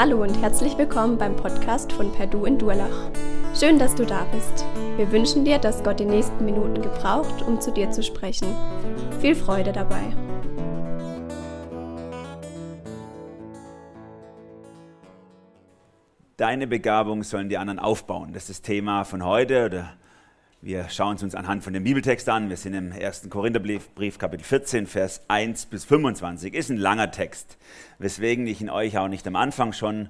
[0.00, 3.10] Hallo und herzlich willkommen beim Podcast von Perdu in Durlach.
[3.58, 4.64] Schön, dass du da bist.
[4.96, 8.46] Wir wünschen dir, dass Gott die nächsten Minuten gebraucht, um zu dir zu sprechen.
[9.20, 10.14] Viel Freude dabei.
[16.36, 18.32] Deine Begabung sollen die anderen aufbauen.
[18.32, 19.94] Das ist das Thema von heute oder
[20.60, 22.48] wir schauen es uns anhand von dem Bibeltext an.
[22.48, 23.30] Wir sind im 1.
[23.30, 26.52] Korintherbrief, Brief, Kapitel 14, Vers 1 bis 25.
[26.52, 27.58] Ist ein langer Text,
[27.98, 30.08] weswegen ich ihn euch auch nicht am Anfang schon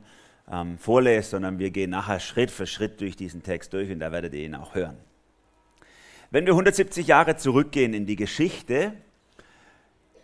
[0.51, 4.11] ähm, vorlese, sondern wir gehen nachher Schritt für Schritt durch diesen Text durch und da
[4.11, 4.97] werdet ihr ihn auch hören.
[6.31, 8.95] Wenn wir 170 Jahre zurückgehen in die Geschichte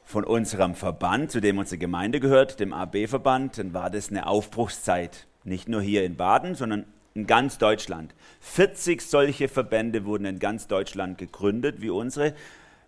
[0.04, 5.26] von unserem Verband, zu dem unsere Gemeinde gehört, dem AB-Verband, dann war das eine Aufbruchszeit.
[5.44, 8.14] Nicht nur hier in Baden, sondern in ganz Deutschland.
[8.40, 12.34] 40 solche Verbände wurden in ganz Deutschland gegründet, wie, unsere,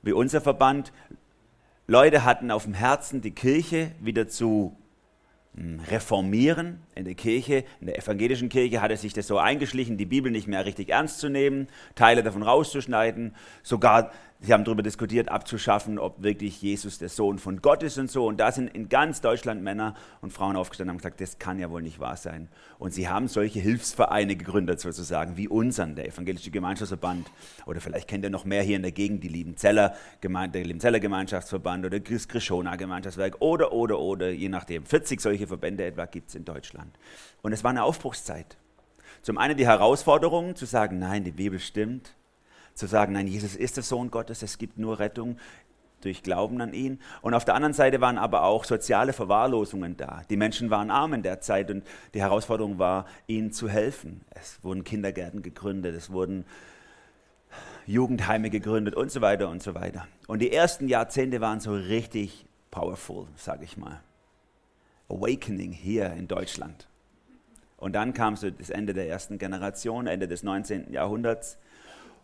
[0.03, 0.93] wie unser Verband.
[1.87, 4.77] Leute hatten auf dem Herzen, die Kirche wieder zu
[5.55, 6.81] hm, reformieren.
[6.97, 10.49] In der Kirche, in der evangelischen Kirche hatte sich das so eingeschlichen, die Bibel nicht
[10.49, 14.11] mehr richtig ernst zu nehmen, Teile davon rauszuschneiden, sogar
[14.47, 18.29] Sie haben darüber diskutiert, abzuschaffen, ob wirklich Jesus der Sohn von Gott ist und so.
[18.29, 21.59] Und da sind in ganz Deutschland Männer und Frauen aufgestanden und haben gesagt, das kann
[21.59, 22.47] ja wohl nicht wahr sein.
[22.79, 27.29] Und sie haben solche Hilfsvereine gegründet, sozusagen, wie unseren, der Evangelische Gemeinschaftsverband.
[27.67, 31.85] Oder vielleicht kennt ihr noch mehr hier in der Gegend, die Liebenzeller, der Liebenzeller Gemeinschaftsverband
[31.85, 34.87] oder Chris Krishona Gemeinschaftswerk oder, oder, oder, je nachdem.
[34.87, 36.97] 40 solche Verbände etwa gibt es in Deutschland.
[37.43, 38.57] Und es war eine Aufbruchszeit.
[39.23, 42.15] Zum einen die Herausforderung zu sagen, nein, die Bibel stimmt
[42.77, 45.39] zu sagen, nein, Jesus ist der Sohn Gottes, es gibt nur Rettung
[46.03, 47.01] durch Glauben an ihn.
[47.23, 50.23] Und auf der anderen Seite waren aber auch soziale Verwahrlosungen da.
[50.31, 54.21] Die Menschen waren arm in der Zeit und die Herausforderung war, ihnen zu helfen.
[54.31, 56.45] Es wurden Kindergärten gegründet, es wurden
[57.87, 60.07] Jugendheime gegründet und so weiter und so weiter.
[60.27, 64.01] Und die ersten Jahrzehnte waren so richtig powerful, sage ich mal.
[65.09, 66.89] Awakening hier in Deutschland.
[67.77, 70.93] Und dann kam so das Ende der ersten Generation, Ende des 19.
[70.93, 71.59] Jahrhunderts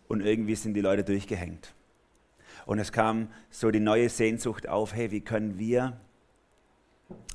[0.07, 1.73] und irgendwie sind die Leute durchgehängt.
[2.65, 5.97] Und es kam so die neue Sehnsucht auf, hey, wie können wir,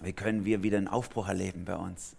[0.03, 2.17] wie können wir wieder einen Aufbruch erleben bei uns?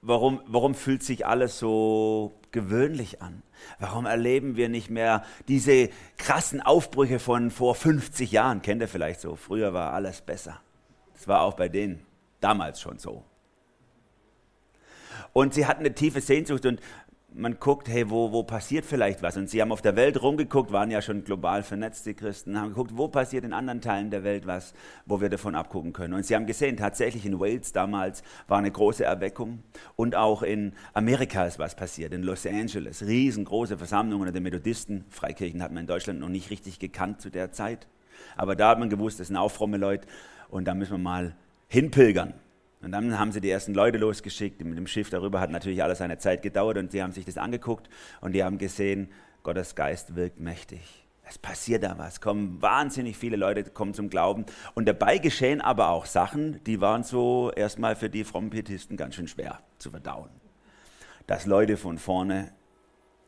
[0.00, 3.42] Warum, warum fühlt sich alles so gewöhnlich an?
[3.78, 5.88] Warum erleben wir nicht mehr diese
[6.18, 8.60] krassen Aufbrüche von vor 50 Jahren?
[8.60, 9.34] Kennt ihr vielleicht so?
[9.34, 10.60] Früher war alles besser.
[11.14, 12.04] Das war auch bei denen
[12.40, 13.24] damals schon so.
[15.32, 16.80] Und sie hatten eine tiefe Sehnsucht und
[17.36, 19.36] man guckt, hey, wo, wo passiert vielleicht was?
[19.36, 22.68] Und sie haben auf der Welt rumgeguckt, waren ja schon global vernetzt, die Christen, haben
[22.68, 24.72] geguckt, wo passiert in anderen Teilen der Welt was,
[25.04, 26.14] wo wir davon abgucken können.
[26.14, 29.64] Und sie haben gesehen, tatsächlich in Wales damals war eine große Erweckung
[29.96, 35.04] und auch in Amerika ist was passiert, in Los Angeles, riesengroße Versammlungen der Methodisten.
[35.10, 37.88] Freikirchen hat man in Deutschland noch nicht richtig gekannt zu der Zeit.
[38.36, 40.06] Aber da hat man gewusst, das sind auch fromme Leute
[40.48, 41.34] und da müssen wir mal
[41.66, 42.34] hinpilgern.
[42.84, 45.98] Und dann haben sie die ersten Leute losgeschickt mit dem Schiff darüber, hat natürlich alles
[45.98, 47.88] seine Zeit gedauert und sie haben sich das angeguckt
[48.20, 49.10] und die haben gesehen,
[49.42, 51.06] Gottes Geist wirkt mächtig.
[51.26, 54.44] Es passiert da was, kommen wahnsinnig viele Leute kommen zum Glauben
[54.74, 59.14] und dabei geschehen aber auch Sachen, die waren so erstmal für die frommen Pietisten ganz
[59.14, 60.28] schön schwer zu verdauen.
[61.26, 62.52] Dass Leute von vorne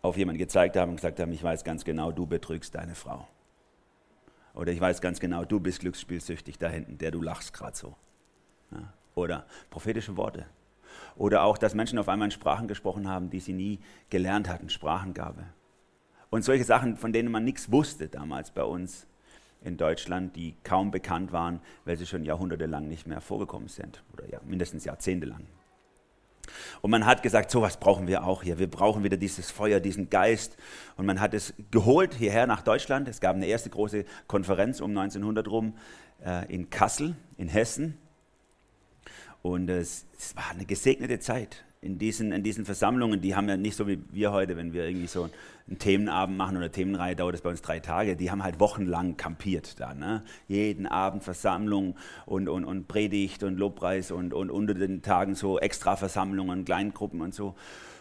[0.02, 3.26] auf jemanden gezeigt haben und gesagt haben, ich weiß ganz genau, du betrügst deine Frau.
[4.52, 7.96] Oder ich weiß ganz genau, du bist glücksspielsüchtig da hinten, der du lachst gerade so.
[8.70, 10.46] Ja oder prophetische Worte.
[11.16, 14.68] Oder auch, dass Menschen auf einmal in Sprachen gesprochen haben, die sie nie gelernt hatten,
[14.68, 15.44] Sprachengabe.
[16.30, 19.06] Und solche Sachen, von denen man nichts wusste damals bei uns
[19.62, 24.28] in Deutschland, die kaum bekannt waren, weil sie schon jahrhundertelang nicht mehr vorgekommen sind oder
[24.28, 25.46] ja, mindestens jahrzehntelang.
[26.82, 28.58] Und man hat gesagt, so was brauchen wir auch hier.
[28.58, 30.56] Wir brauchen wieder dieses Feuer, diesen Geist.
[30.96, 33.08] Und man hat es geholt hierher nach Deutschland.
[33.08, 35.74] Es gab eine erste große Konferenz um 1900 rum
[36.24, 37.98] äh, in Kassel in Hessen.
[39.46, 43.20] Und es, es, war eine gesegnete Zeit in diesen, in diesen Versammlungen.
[43.20, 45.28] Die haben ja nicht so wie wir heute, wenn wir irgendwie so
[45.68, 48.16] einen Themenabend machen oder Themenreihe, dauert es bei uns drei Tage.
[48.16, 49.94] Die haben halt wochenlang kampiert da.
[49.94, 50.24] Ne?
[50.48, 55.58] Jeden Abend Versammlung und, und, und Predigt und Lobpreis und, und unter den Tagen so
[55.58, 57.54] Extra-Versammlungen, Kleingruppen und so.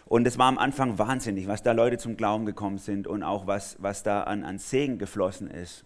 [0.04, 3.46] Und es war am Anfang wahnsinnig, was da Leute zum Glauben gekommen sind und auch
[3.46, 5.84] was, was da an, an Segen geflossen ist.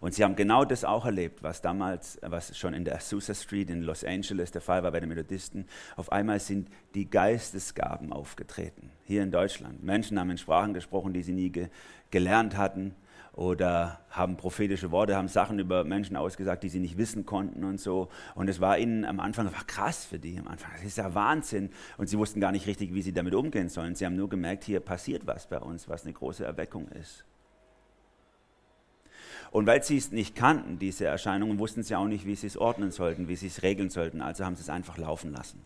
[0.00, 3.70] Und sie haben genau das auch erlebt, was damals, was schon in der Azusa Street
[3.70, 5.66] in Los Angeles der Fall war bei den Methodisten.
[5.96, 9.82] Auf einmal sind die Geistesgaben aufgetreten, hier in Deutschland.
[9.82, 11.68] Menschen haben in Sprachen gesprochen, die sie nie ge
[12.10, 12.94] gelernt hatten
[13.32, 17.80] oder haben prophetische Worte, haben Sachen über Menschen ausgesagt, die sie nicht wissen konnten und
[17.80, 18.08] so.
[18.36, 20.70] Und es war ihnen am Anfang, war krass für die am Anfang.
[20.74, 21.70] Das ist ja Wahnsinn.
[21.98, 23.96] Und sie wussten gar nicht richtig, wie sie damit umgehen sollen.
[23.96, 27.24] Sie haben nur gemerkt, hier passiert was bei uns, was eine große Erweckung ist.
[29.54, 32.56] Und weil sie es nicht kannten, diese Erscheinungen, wussten sie auch nicht, wie sie es
[32.56, 34.20] ordnen sollten, wie sie es regeln sollten.
[34.20, 35.64] Also haben sie es einfach laufen lassen.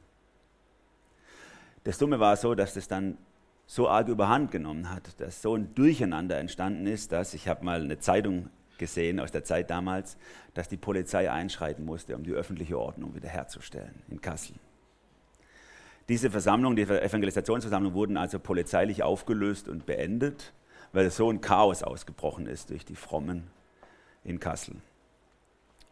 [1.84, 3.16] Das Dumme war so, dass das dann
[3.64, 7.80] so arg überhand genommen hat, dass so ein Durcheinander entstanden ist, dass ich habe mal
[7.80, 10.18] eine Zeitung gesehen aus der Zeit damals,
[10.52, 14.56] dass die Polizei einschreiten musste, um die öffentliche Ordnung wiederherzustellen in Kassel.
[16.10, 20.52] Diese Versammlung, die Evangelisationsversammlung wurden also polizeilich aufgelöst und beendet,
[20.92, 23.50] weil so ein Chaos ausgebrochen ist durch die Frommen
[24.28, 24.76] in Kassel.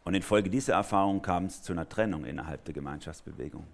[0.05, 3.65] Und infolge dieser Erfahrung kam es zu einer Trennung innerhalb der Gemeinschaftsbewegung.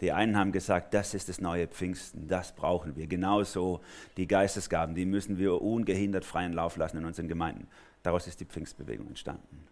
[0.00, 3.06] Die einen haben gesagt, das ist das neue Pfingsten, das brauchen wir.
[3.06, 3.80] Genauso
[4.16, 7.68] die Geistesgaben, die müssen wir ungehindert freien Lauf lassen in unseren Gemeinden.
[8.02, 9.68] Daraus ist die Pfingstbewegung entstanden.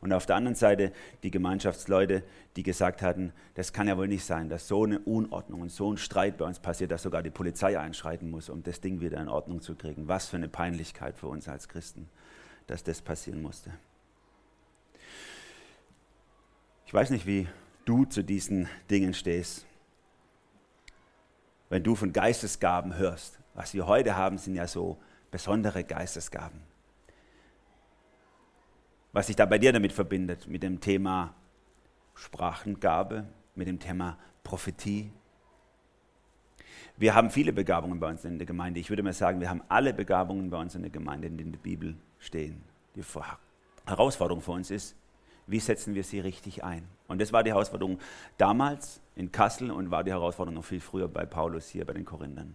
[0.00, 0.92] Und auf der anderen Seite
[1.22, 2.22] die Gemeinschaftsleute,
[2.56, 5.92] die gesagt hatten, das kann ja wohl nicht sein, dass so eine Unordnung und so
[5.92, 9.20] ein Streit bei uns passiert, dass sogar die Polizei einschreiten muss, um das Ding wieder
[9.20, 10.08] in Ordnung zu kriegen.
[10.08, 12.08] Was für eine Peinlichkeit für uns als Christen,
[12.66, 13.72] dass das passieren musste.
[16.86, 17.48] Ich weiß nicht, wie
[17.84, 19.66] du zu diesen Dingen stehst.
[21.68, 24.98] Wenn du von Geistesgaben hörst, was wir heute haben, sind ja so
[25.30, 26.60] besondere Geistesgaben
[29.12, 31.34] was sich da bei dir damit verbindet, mit dem Thema
[32.14, 35.12] Sprachengabe, mit dem Thema Prophetie.
[36.96, 38.80] Wir haben viele Begabungen bei uns in der Gemeinde.
[38.80, 41.58] Ich würde mal sagen, wir haben alle Begabungen bei uns in der Gemeinde, in der
[41.58, 42.62] Bibel stehen.
[42.94, 43.02] Die
[43.84, 44.96] Herausforderung für uns ist,
[45.46, 46.86] wie setzen wir sie richtig ein?
[47.08, 47.98] Und das war die Herausforderung
[48.38, 52.04] damals in Kassel und war die Herausforderung noch viel früher bei Paulus hier bei den
[52.04, 52.54] Korinthern.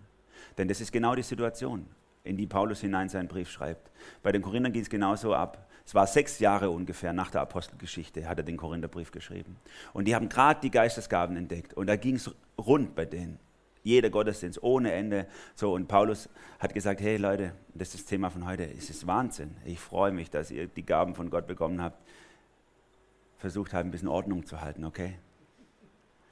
[0.57, 1.85] Denn das ist genau die Situation,
[2.23, 3.91] in die Paulus hinein seinen Brief schreibt.
[4.23, 5.67] Bei den Korinthern geht es genauso ab.
[5.85, 9.57] Es war sechs Jahre ungefähr nach der Apostelgeschichte, hat er den Korintherbrief geschrieben.
[9.93, 11.73] Und die haben gerade die Geistesgaben entdeckt.
[11.73, 13.39] Und da ging es rund bei denen.
[13.87, 15.27] Jeder Gottesdienst ohne Ende.
[15.55, 16.27] So, und Paulus
[16.59, 18.69] hat gesagt: Hey Leute, das ist das Thema von heute.
[18.69, 19.55] Es ist Wahnsinn.
[19.63, 21.97] Ich freue mich, dass ihr die Gaben von Gott bekommen habt.
[23.37, 25.17] Versucht halt ein bisschen Ordnung zu halten, okay?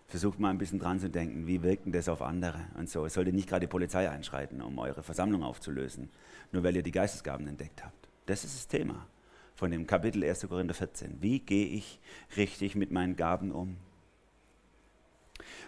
[0.08, 3.06] Versucht mal ein bisschen dran zu denken, wie wirkt das auf andere und so.
[3.06, 6.10] Es sollte nicht gerade die Polizei einschreiten, um eure Versammlung aufzulösen,
[6.52, 8.10] nur weil ihr die Geistesgaben entdeckt habt.
[8.26, 9.08] Das ist das Thema
[9.54, 10.46] von dem Kapitel 1.
[10.50, 11.22] Korinther 14.
[11.22, 12.02] Wie gehe ich
[12.36, 13.78] richtig mit meinen Gaben um?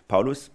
[0.09, 0.51] Paulus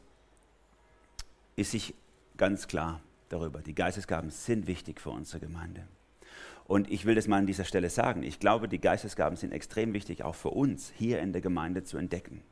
[1.56, 1.94] ist sich
[2.37, 5.87] ganz klar darüber, die Geistesgaben sind wichtig für unsere Gemeinde.
[6.64, 8.22] Und ich will das mal an dieser Stelle sagen.
[8.22, 11.99] Ich glaube, die Geistesgaben sind extrem wichtig, auch für uns hier in der Gemeinde zu
[11.99, 12.43] entdecken.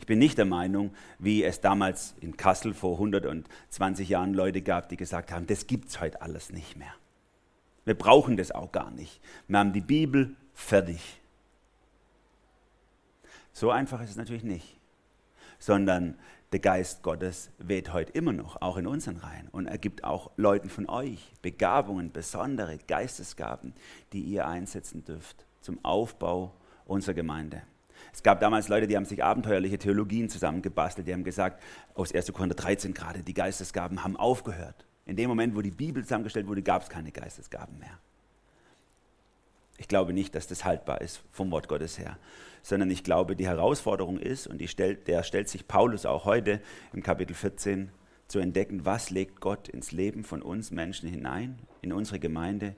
[0.00, 4.88] Ich bin nicht der Meinung, wie es damals in Kassel vor 120 Jahren Leute gab,
[4.88, 6.94] die gesagt haben, das gibt es heute alles nicht mehr.
[7.84, 9.20] Wir brauchen das auch gar nicht.
[9.48, 11.20] Wir haben die Bibel fertig.
[13.52, 14.78] So einfach ist es natürlich nicht,
[15.58, 16.18] sondern
[16.52, 19.48] der Geist Gottes weht heute immer noch, auch in unseren Reihen.
[19.48, 23.74] Und er gibt auch Leuten von euch Begabungen, besondere Geistesgaben,
[24.12, 26.54] die ihr einsetzen dürft zum Aufbau
[26.86, 27.62] unserer Gemeinde.
[28.12, 31.62] Es gab damals Leute, die haben sich abenteuerliche Theologien zusammengebastelt, die haben gesagt,
[31.94, 32.32] aus 1.
[32.32, 34.86] Korinther 13 gerade, die Geistesgaben haben aufgehört.
[35.04, 37.98] In dem Moment, wo die Bibel zusammengestellt wurde, gab es keine Geistesgaben mehr.
[39.78, 42.18] Ich glaube nicht, dass das haltbar ist vom Wort Gottes her,
[42.62, 46.60] sondern ich glaube, die Herausforderung ist, und stellt, der stellt sich Paulus auch heute
[46.92, 47.90] im Kapitel 14
[48.26, 52.74] zu entdecken, was legt Gott ins Leben von uns Menschen hinein, in unsere Gemeinde,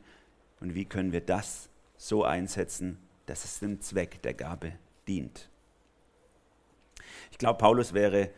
[0.60, 4.72] und wie können wir das so einsetzen, dass es dem Zweck der Gabe
[5.08, 5.48] dient.
[7.30, 8.30] Ich glaube, Paulus wäre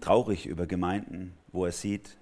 [0.00, 2.16] traurig über Gemeinden, wo er sieht,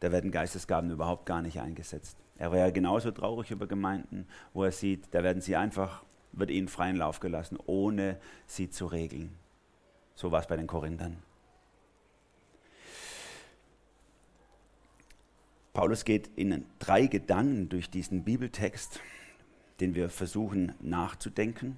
[0.00, 2.16] da werden Geistesgaben überhaupt gar nicht eingesetzt.
[2.40, 6.68] Er wäre genauso traurig über Gemeinden, wo er sieht, da werden sie einfach, wird ihnen
[6.68, 9.36] freien Lauf gelassen, ohne sie zu regeln.
[10.14, 11.18] So war es bei den Korinthern.
[15.74, 19.00] Paulus geht in drei Gedanken durch diesen Bibeltext,
[19.80, 21.76] den wir versuchen nachzudenken.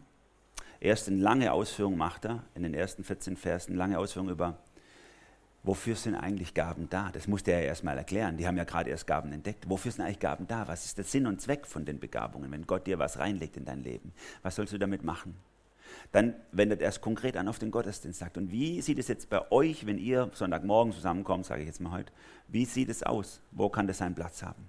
[0.78, 4.58] Erst eine lange Ausführung macht er, in den ersten 14 Versen, lange Ausführung über
[5.62, 7.10] wofür sind eigentlich Gaben da?
[7.12, 8.36] Das musste er ja erstmal erklären.
[8.36, 9.68] Die haben ja gerade erst Gaben entdeckt.
[9.68, 10.66] Wofür sind eigentlich Gaben da?
[10.68, 13.64] Was ist der Sinn und Zweck von den Begabungen, wenn Gott dir was reinlegt in
[13.64, 14.12] dein Leben?
[14.42, 15.36] Was sollst du damit machen?
[16.10, 19.28] Dann wendet er es konkret an auf den Gottesdienst, sagt, und wie sieht es jetzt
[19.28, 22.12] bei euch, wenn ihr Sonntagmorgen zusammenkommt, sage ich jetzt mal heute,
[22.48, 23.40] wie sieht es aus?
[23.50, 24.64] Wo kann das seinen Platz haben?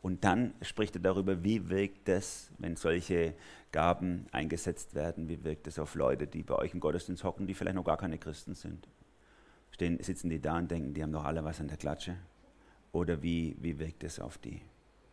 [0.00, 3.34] Und dann spricht er darüber, wie wirkt es, wenn solche
[3.72, 7.54] Gaben eingesetzt werden, wie wirkt es auf Leute, die bei euch im Gottesdienst hocken, die
[7.54, 8.86] vielleicht noch gar keine Christen sind
[9.78, 12.16] stehen, sitzen die da und denken, die haben doch alle was an der Klatsche?
[12.90, 14.60] Oder wie, wie wirkt es auf die?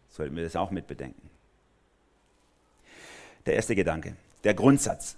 [0.09, 1.29] Sollten wir das auch mit bedenken?
[3.45, 5.17] Der erste Gedanke, der Grundsatz.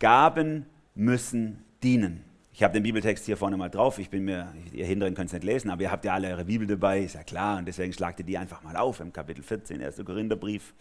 [0.00, 0.66] Gaben
[0.96, 2.24] müssen dienen.
[2.52, 4.00] Ich habe den Bibeltext hier vorne mal drauf.
[4.00, 6.44] Ich bin mir, ihr Hinteren könnt es nicht lesen, aber ihr habt ja alle eure
[6.46, 7.58] Bibel dabei, ist ja klar.
[7.58, 10.04] Und deswegen schlagt ihr die einfach mal auf im Kapitel 14, 1.
[10.04, 10.74] Korintherbrief.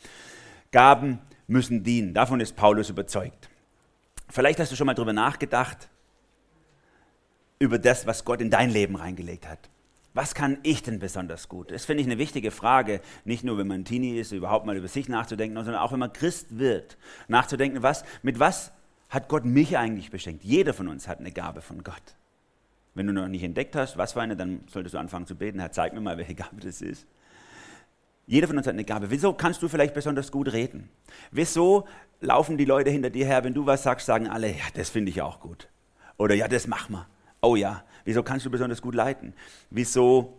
[0.71, 2.15] Gaben müssen dienen.
[2.15, 3.49] Davon ist Paulus überzeugt.
[4.29, 5.89] Vielleicht hast du schon mal darüber nachgedacht,
[7.59, 9.69] über das, was Gott in dein Leben reingelegt hat.
[10.13, 11.71] Was kann ich denn besonders gut?
[11.71, 14.87] Das finde ich eine wichtige Frage, nicht nur wenn man Teenie ist, überhaupt mal über
[14.87, 16.97] sich nachzudenken, sondern auch wenn man Christ wird,
[17.27, 18.71] nachzudenken, was, mit was
[19.09, 20.43] hat Gott mich eigentlich beschenkt?
[20.43, 22.15] Jeder von uns hat eine Gabe von Gott.
[22.95, 25.59] Wenn du noch nicht entdeckt hast, was für eine, dann solltest du anfangen zu beten.
[25.59, 27.05] Herr, zeig mir mal, welche Gabe das ist.
[28.25, 29.09] Jeder von uns hat eine Gabe.
[29.09, 30.89] Wieso kannst du vielleicht besonders gut reden?
[31.31, 31.87] Wieso
[32.19, 35.11] laufen die Leute hinter dir her, wenn du was sagst, sagen alle, ja, das finde
[35.11, 35.67] ich auch gut.
[36.17, 37.07] Oder ja, das mach mal.
[37.41, 39.33] Oh ja, wieso kannst du besonders gut leiten?
[39.69, 40.37] Wieso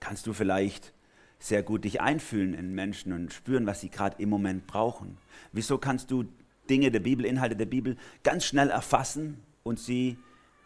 [0.00, 0.92] kannst du vielleicht
[1.38, 5.18] sehr gut dich einfühlen in Menschen und spüren, was sie gerade im Moment brauchen?
[5.52, 6.24] Wieso kannst du
[6.68, 10.18] Dinge der Bibel, Inhalte der Bibel ganz schnell erfassen und sie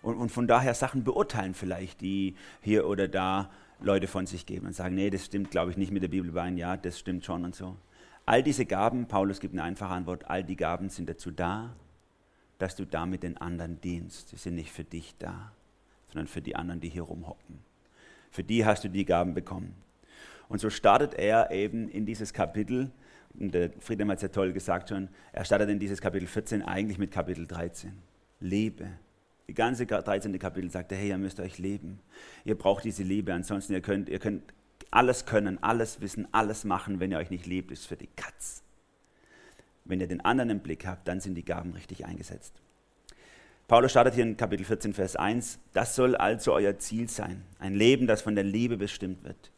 [0.03, 4.67] und, und von daher Sachen beurteilen vielleicht, die hier oder da Leute von sich geben
[4.67, 7.25] und sagen, nee, das stimmt, glaube ich, nicht mit der Bibel überein, ja, das stimmt
[7.25, 7.77] schon und so.
[8.27, 11.75] All diese Gaben, Paulus gibt eine einfache Antwort, all die Gaben sind dazu da,
[12.62, 14.28] dass du damit den anderen dienst.
[14.28, 15.50] Sie sind nicht für dich da,
[16.07, 17.59] sondern für die anderen, die hier rumhocken.
[18.31, 19.75] Für die hast du die Gaben bekommen.
[20.49, 22.92] Und so startet er eben in dieses Kapitel,
[23.35, 26.62] und der Friedhelm hat es ja toll gesagt schon, er startet in dieses Kapitel 14
[26.62, 28.00] eigentlich mit Kapitel 13.
[28.38, 28.87] Liebe.
[29.49, 30.38] Die ganze 13.
[30.38, 31.99] Kapitel sagt er, hey, ihr müsst euch leben.
[32.45, 34.45] Ihr braucht diese Liebe, ansonsten ihr könnt, ihr könnt
[34.92, 38.62] alles können, alles wissen, alles machen, wenn ihr euch nicht liebt, ist für die Katz.
[39.85, 42.55] Wenn ihr den anderen im Blick habt, dann sind die Gaben richtig eingesetzt.
[43.69, 45.59] Paulus startet hier in Kapitel 14, Vers 1.
[45.73, 47.43] Das soll also euer Ziel sein.
[47.59, 49.51] Ein Leben, das von der Liebe bestimmt wird.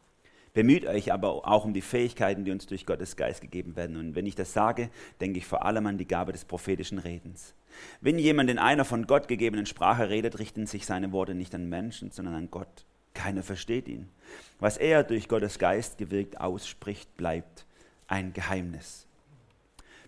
[0.53, 3.97] Bemüht euch aber auch um die Fähigkeiten, die uns durch Gottes Geist gegeben werden.
[3.97, 4.89] Und wenn ich das sage,
[5.21, 7.55] denke ich vor allem an die Gabe des prophetischen Redens.
[8.01, 11.69] Wenn jemand in einer von Gott gegebenen Sprache redet, richten sich seine Worte nicht an
[11.69, 12.87] Menschen, sondern an Gott.
[13.15, 14.09] Keiner versteht ihn.
[14.61, 17.67] Was er durch Gottes Geist gewirkt ausspricht, bleibt
[18.07, 19.09] ein Geheimnis.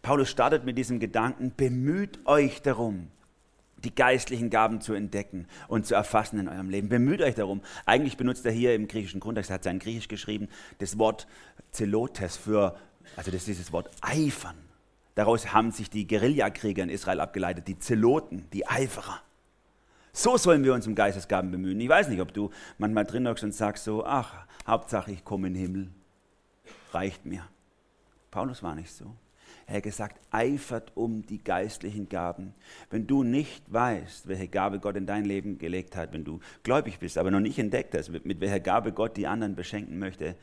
[0.06, 3.08] Paulus startet mit diesem Gedanken, bemüht euch darum,
[3.78, 6.88] die geistlichen Gaben zu entdecken und zu erfassen in eurem Leben.
[6.88, 7.60] Bemüht euch darum.
[7.86, 10.46] Eigentlich benutzt er hier im griechischen Grundtext, hat sein Griechisch geschrieben,
[10.78, 11.26] das Wort
[11.72, 12.76] Zelotes für,
[13.16, 14.54] also das ist dieses Wort eifern.
[15.16, 19.22] Daraus haben sich die Guerillakrieger in Israel abgeleitet, die Zeloten, die Eiferer.
[20.12, 21.80] So sollen wir uns um Geistesgaben bemühen.
[21.80, 25.48] Ich weiß nicht, ob du manchmal drin hockst und sagst so, ach, Hauptsache ich komme
[25.48, 25.88] in den Himmel.
[26.92, 27.42] Reicht mir.
[28.30, 29.16] Paulus war nicht so.
[29.66, 32.54] Er hat gesagt, eifert um die geistlichen Gaben.
[32.88, 37.00] Wenn du nicht weißt, welche Gabe Gott in dein Leben gelegt hat, wenn du gläubig
[37.00, 40.36] bist, aber noch nicht entdeckt hast, mit welcher Gabe Gott die anderen beschenken möchte,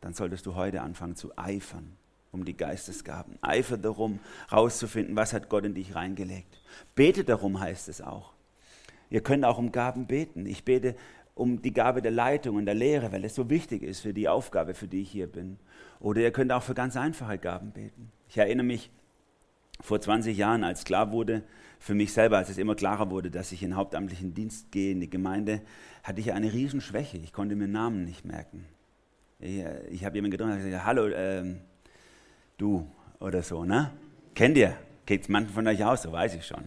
[0.00, 1.96] dann solltest du heute anfangen zu eifern
[2.30, 3.38] um die Geistesgaben.
[3.40, 4.20] Eifer darum,
[4.52, 6.60] rauszufinden, was hat Gott in dich reingelegt.
[6.94, 8.32] Bete darum, heißt es auch.
[9.10, 10.46] Ihr könnt auch um Gaben beten.
[10.46, 10.94] Ich bete
[11.34, 14.28] um die Gabe der Leitung und der Lehre, weil es so wichtig ist für die
[14.28, 15.58] Aufgabe, für die ich hier bin.
[16.00, 18.12] Oder ihr könnt auch für ganz einfache Gaben beten.
[18.28, 18.90] Ich erinnere mich,
[19.80, 21.42] vor 20 Jahren, als klar wurde,
[21.78, 25.00] für mich selber, als es immer klarer wurde, dass ich in hauptamtlichen Dienst gehe, in
[25.00, 25.62] die Gemeinde,
[26.02, 27.18] hatte ich eine Riesenschwäche.
[27.18, 28.64] Ich konnte mir Namen nicht merken.
[29.38, 31.54] Ich, äh, ich habe jemanden getroffen und gesagt, hallo, äh,
[32.56, 32.88] du
[33.20, 33.92] oder so, ne?
[34.34, 34.76] Kennt ihr?
[35.06, 36.64] Geht es manchen von euch aus, so weiß ich schon.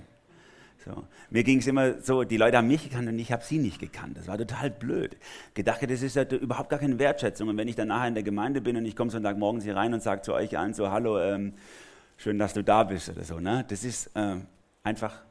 [0.83, 1.05] So.
[1.29, 3.79] Mir ging es immer so, die Leute haben mich gekannt und ich habe sie nicht
[3.79, 4.17] gekannt.
[4.17, 5.15] Das war total blöd.
[5.53, 7.49] Gedacht, das ist ja überhaupt gar keine Wertschätzung.
[7.49, 9.93] Und wenn ich dann nachher in der Gemeinde bin und ich komme Sonntagmorgens hier rein
[9.93, 11.53] und sage zu euch an, so, hallo, ähm,
[12.17, 13.63] schön, dass du da bist oder so, ne?
[13.67, 14.47] das ist ähm,
[14.83, 15.23] einfach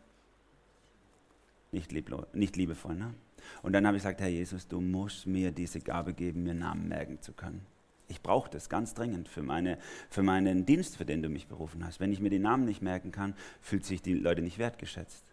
[1.72, 1.92] nicht,
[2.32, 2.94] nicht liebevoll.
[2.94, 3.14] Ne?
[3.62, 6.88] Und dann habe ich gesagt, Herr Jesus, du musst mir diese Gabe geben, mir Namen
[6.88, 7.66] merken zu können.
[8.06, 9.78] Ich brauche das ganz dringend für, meine,
[10.10, 12.00] für meinen Dienst, für den du mich berufen hast.
[12.00, 15.29] Wenn ich mir den Namen nicht merken kann, fühlt sich die Leute nicht wertgeschätzt.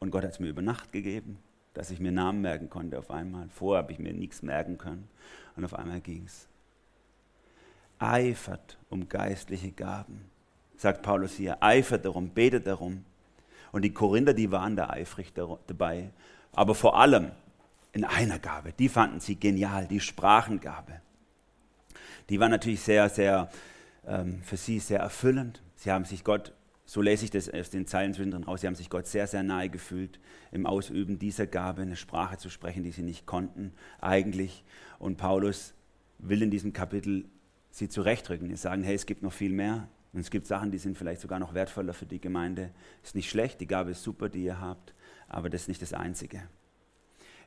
[0.00, 1.38] Und Gott hat es mir über Nacht gegeben,
[1.74, 3.48] dass ich mir Namen merken konnte auf einmal.
[3.50, 5.08] Vorher habe ich mir nichts merken können
[5.56, 6.48] und auf einmal ging es.
[7.98, 10.24] Eifert um geistliche Gaben,
[10.78, 11.62] sagt Paulus hier.
[11.62, 13.04] Eifert darum, betet darum.
[13.72, 16.10] Und die Korinther, die waren da eifrig dabei.
[16.52, 17.32] Aber vor allem
[17.92, 21.02] in einer Gabe, die fanden sie genial, die Sprachengabe.
[22.30, 23.50] Die war natürlich sehr, sehr,
[24.06, 25.62] ähm, für sie sehr erfüllend.
[25.76, 26.54] Sie haben sich Gott
[26.90, 28.62] so lese ich das aus den Zeilen zwischendrin raus.
[28.62, 30.18] Sie haben sich Gott sehr, sehr nahe gefühlt
[30.50, 34.64] im Ausüben dieser Gabe, eine Sprache zu sprechen, die sie nicht konnten eigentlich.
[34.98, 35.72] Und Paulus
[36.18, 37.26] will in diesem Kapitel
[37.70, 38.48] sie zurechtrücken.
[38.48, 39.86] Sie sagen, hey, es gibt noch viel mehr.
[40.12, 42.72] Und es gibt Sachen, die sind vielleicht sogar noch wertvoller für die Gemeinde.
[43.04, 44.92] Ist nicht schlecht, die Gabe ist super, die ihr habt,
[45.28, 46.42] aber das ist nicht das Einzige.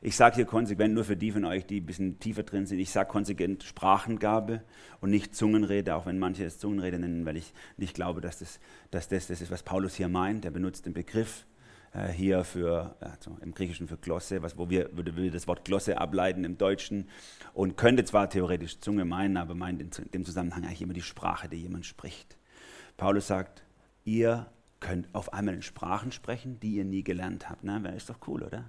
[0.06, 2.78] Ich sage hier konsequent nur für die von euch, die ein bisschen tiefer drin sind,
[2.78, 4.60] ich sage konsequent Sprachengabe
[5.00, 8.60] und nicht Zungenrede, auch wenn manche es Zungenrede nennen, weil ich nicht glaube, dass das,
[8.90, 10.44] dass das, das ist, was Paulus hier meint.
[10.44, 11.46] Er benutzt den Begriff
[11.94, 15.64] äh, hier für, also im Griechischen für Glosse, was, wo wir, würde wir das Wort
[15.64, 17.08] Glosse ableiten im Deutschen
[17.54, 21.48] und könnte zwar theoretisch Zunge meinen, aber meint in dem Zusammenhang eigentlich immer die Sprache,
[21.48, 22.36] die jemand spricht.
[22.98, 23.64] Paulus sagt,
[24.04, 27.64] ihr könnt auf einmal in Sprachen sprechen, die ihr nie gelernt habt.
[27.64, 28.68] Na, ist doch cool, oder?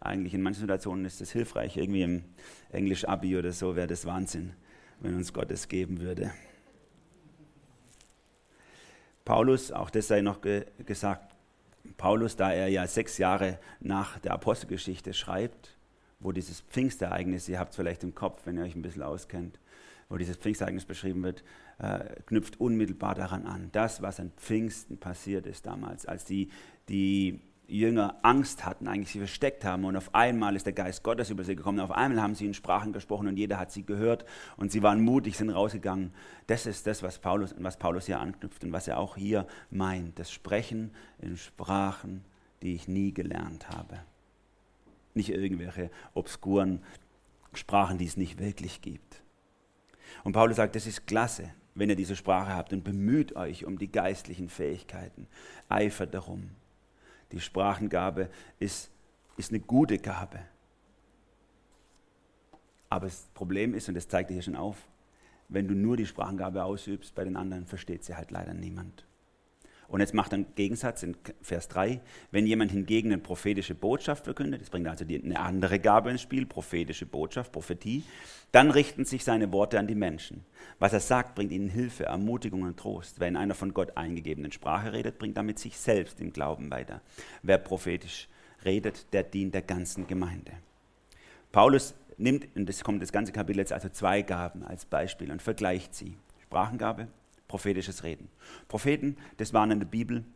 [0.00, 1.76] Eigentlich in manchen Situationen ist das hilfreich.
[1.76, 2.24] Irgendwie im
[2.70, 4.52] Englisch-Abi oder so wäre das Wahnsinn,
[5.00, 6.32] wenn uns Gott es geben würde.
[9.24, 11.34] Paulus, auch das sei noch ge gesagt,
[11.96, 15.76] Paulus, da er ja sechs Jahre nach der Apostelgeschichte schreibt,
[16.20, 19.58] wo dieses Pfingstereignis, ihr habt es vielleicht im Kopf, wenn ihr euch ein bisschen auskennt,
[20.08, 21.42] wo dieses Pfingstereignis beschrieben wird,
[21.78, 23.70] äh, knüpft unmittelbar daran an.
[23.72, 26.50] Das, was an Pfingsten passiert ist damals, als die,
[26.88, 31.30] die Jünger Angst hatten, eigentlich sie versteckt haben und auf einmal ist der Geist Gottes
[31.30, 31.80] über sie gekommen.
[31.80, 34.24] Auf einmal haben sie in Sprachen gesprochen und jeder hat sie gehört
[34.56, 36.12] und sie waren mutig, sind rausgegangen.
[36.46, 40.18] Das ist das, was Paulus, was Paulus hier anknüpft und was er auch hier meint.
[40.18, 42.24] Das Sprechen in Sprachen,
[42.62, 43.98] die ich nie gelernt habe.
[45.14, 46.82] Nicht irgendwelche obskuren
[47.52, 49.22] Sprachen, die es nicht wirklich gibt.
[50.22, 53.78] Und Paulus sagt, das ist klasse, wenn ihr diese Sprache habt und bemüht euch um
[53.78, 55.26] die geistlichen Fähigkeiten.
[55.68, 56.50] Eifert darum.
[57.32, 58.90] Die Sprachengabe ist,
[59.36, 60.40] ist eine gute Gabe.
[62.88, 64.76] Aber das Problem ist, und das zeigt er hier schon auf,
[65.48, 69.04] wenn du nur die Sprachengabe ausübst, bei den anderen versteht sie halt leider niemand.
[69.88, 72.00] Und jetzt macht er einen Gegensatz in Vers 3.
[72.30, 76.22] Wenn jemand hingegen eine prophetische Botschaft verkündet, das bringt also die, eine andere Gabe ins
[76.22, 78.02] Spiel, prophetische Botschaft, Prophetie,
[78.52, 80.44] dann richten sich seine Worte an die Menschen.
[80.78, 83.20] Was er sagt, bringt ihnen Hilfe, Ermutigung und Trost.
[83.20, 87.00] Wenn einer von Gott eingegebenen Sprache redet, bringt damit sich selbst im Glauben weiter.
[87.42, 88.28] Wer prophetisch
[88.64, 90.52] redet, der dient der ganzen Gemeinde.
[91.52, 95.42] Paulus nimmt, und das kommt das ganze Kapitel jetzt, also zwei Gaben als Beispiel und
[95.42, 96.16] vergleicht sie.
[96.42, 97.08] Sprachengabe,
[97.56, 98.28] prophetisches Reden.
[98.68, 100.26] Propheten, das waren in der Bibel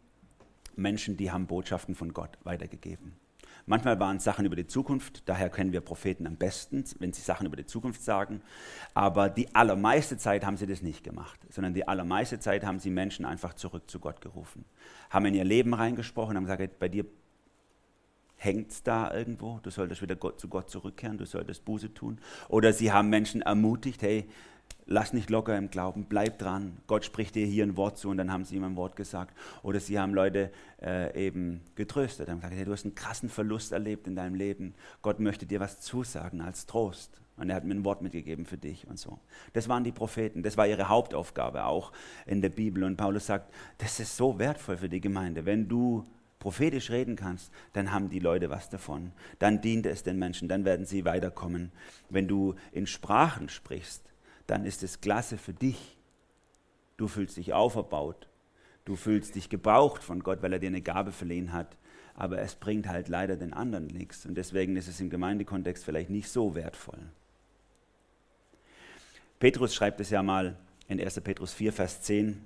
[0.74, 3.12] Menschen, die haben Botschaften von Gott weitergegeben.
[3.66, 7.20] Manchmal waren es Sachen über die Zukunft, daher kennen wir Propheten am besten, wenn sie
[7.20, 8.40] Sachen über die Zukunft sagen.
[8.94, 12.88] Aber die allermeiste Zeit haben sie das nicht gemacht, sondern die allermeiste Zeit haben sie
[12.88, 14.64] Menschen einfach zurück zu Gott gerufen.
[15.10, 17.04] Haben in ihr Leben reingesprochen, haben gesagt, bei dir
[18.36, 22.18] hängt es da irgendwo, du solltest wieder Gott, zu Gott zurückkehren, du solltest Buße tun.
[22.48, 24.26] Oder sie haben Menschen ermutigt, hey,
[24.86, 26.78] lass nicht locker im Glauben, bleib dran.
[26.86, 29.36] Gott spricht dir hier ein Wort zu und dann haben sie ihm ein Wort gesagt.
[29.62, 30.50] Oder sie haben Leute
[30.82, 34.74] äh, eben getröstet, haben gesagt, hey, du hast einen krassen Verlust erlebt in deinem Leben.
[35.00, 37.20] Gott möchte dir was zusagen als Trost.
[37.36, 39.18] Und er hat mir ein Wort mitgegeben für dich und so.
[39.54, 41.90] Das waren die Propheten, das war ihre Hauptaufgabe auch
[42.26, 42.84] in der Bibel.
[42.84, 45.46] Und Paulus sagt, das ist so wertvoll für die Gemeinde.
[45.46, 46.04] Wenn du
[46.38, 49.12] prophetisch reden kannst, dann haben die Leute was davon.
[49.38, 51.70] Dann dient es den Menschen, dann werden sie weiterkommen.
[52.08, 54.09] Wenn du in Sprachen sprichst,
[54.50, 55.96] dann ist es klasse für dich.
[56.96, 58.28] Du fühlst dich auferbaut.
[58.84, 61.76] Du fühlst dich gebraucht von Gott, weil er dir eine Gabe verliehen hat.
[62.14, 64.26] Aber es bringt halt leider den anderen nichts.
[64.26, 66.98] Und deswegen ist es im Gemeindekontext vielleicht nicht so wertvoll.
[69.38, 70.56] Petrus schreibt es ja mal
[70.88, 71.20] in 1.
[71.20, 72.44] Petrus 4, Vers 10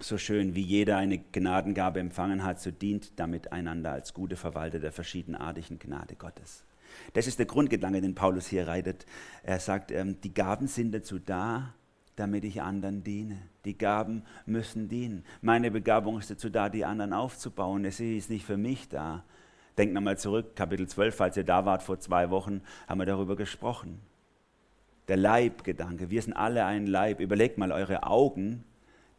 [0.00, 4.80] so schön, wie jeder eine Gnadengabe empfangen hat, so dient damit einander als gute Verwalter
[4.80, 6.64] der verschiedenartigen Gnade Gottes.
[7.12, 9.06] Das ist der Grundgedanke, den Paulus hier reitet.
[9.42, 11.74] Er sagt, ähm, die Gaben sind dazu da,
[12.16, 13.38] damit ich anderen diene.
[13.64, 15.24] Die Gaben müssen dienen.
[15.40, 17.90] Meine Begabung ist dazu da, die anderen aufzubauen.
[17.90, 19.24] Sie ist nicht für mich da.
[19.78, 23.36] Denkt nochmal zurück, Kapitel 12, falls ihr da wart vor zwei Wochen, haben wir darüber
[23.36, 24.00] gesprochen.
[25.08, 27.20] Der Leibgedanke, wir sind alle ein Leib.
[27.20, 28.64] Überlegt mal eure Augen,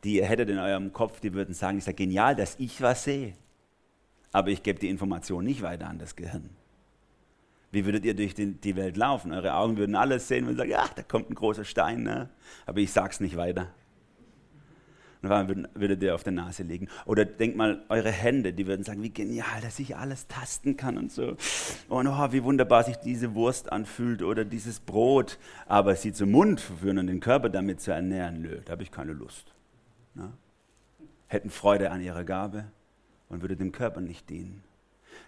[0.04, 3.04] die ihr hättet in eurem Kopf, die würden sagen, ist ja genial, dass ich was
[3.04, 3.34] sehe.
[4.32, 6.50] Aber ich gebe die Information nicht weiter an das Gehirn.
[7.74, 9.34] Wie würdet ihr durch die, Welt laufen?
[9.34, 12.30] Eure Augen würden alles sehen und sagen, ach, da kommt ein großer Stein, ne?
[12.68, 13.74] aber ich sag's nicht weiter.
[15.24, 16.88] Und dann würdet ihr auf der Nase liegen.
[17.06, 21.00] Oder denkt mal, eure Hände, die würden sagen, wie genial, dass ich alles tasten kann
[21.00, 21.36] und so.
[21.90, 25.40] Und oh, wie wunderbar sich diese Wurst anfühlt oder dieses Brot.
[25.66, 28.92] Aber sie zum Mund verführen und den Körper damit zu ernähren, nö, da habe ich
[28.92, 29.52] keine Lust.
[30.14, 30.32] Ne?
[31.26, 32.66] Hätten Freude an ihrer Gabe
[33.30, 34.64] und würde dem Körper nicht dienen.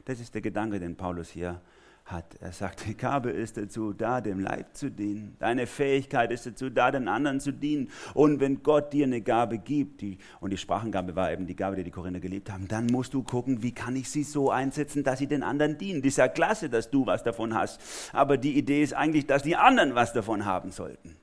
[0.04, 1.60] Das ist der Gedanke, den Paulus hier
[2.06, 2.36] hat.
[2.40, 5.36] Er sagt, die Gabe ist dazu da, dem Leib zu dienen.
[5.40, 7.90] Deine Fähigkeit ist dazu da, den anderen zu dienen.
[8.14, 11.76] Und wenn Gott dir eine Gabe gibt, die, und die Sprachengabe war eben die Gabe,
[11.76, 15.04] die die Korinther geliebt haben, dann musst du gucken, wie kann ich sie so einsetzen,
[15.04, 16.02] dass sie den anderen dienen.
[16.02, 17.82] Das ist ja klasse, dass du was davon hast.
[18.14, 21.18] Aber die Idee ist eigentlich, dass die anderen was davon haben sollten.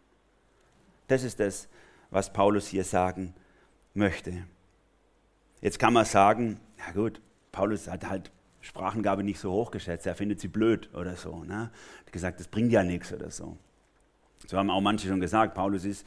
[1.06, 1.68] Das ist das,
[2.10, 3.34] was Paulus hier sagen
[3.94, 4.32] möchte.
[5.60, 7.20] Jetzt kann man sagen, ja gut,
[7.52, 11.44] Paulus hat halt Sprachengabe nicht so hochgeschätzt, er findet sie blöd oder so.
[11.44, 11.70] Ne?
[12.06, 13.56] Hat gesagt, das bringt ja nichts oder so.
[14.46, 16.06] So haben auch manche schon gesagt, Paulus ist,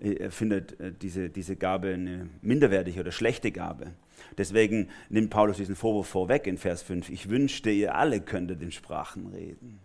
[0.00, 3.92] er findet äh, diese, diese Gabe eine minderwertige oder schlechte Gabe.
[4.36, 7.08] Deswegen nimmt Paulus diesen Vorwurf vorweg in Vers 5.
[7.08, 9.78] Ich wünschte, ihr alle könntet in Sprachen reden.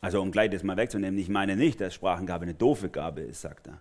[0.00, 3.42] Also um gleich das mal wegzunehmen, ich meine nicht, dass Sprachengabe eine doofe Gabe ist,
[3.42, 3.80] sagt er.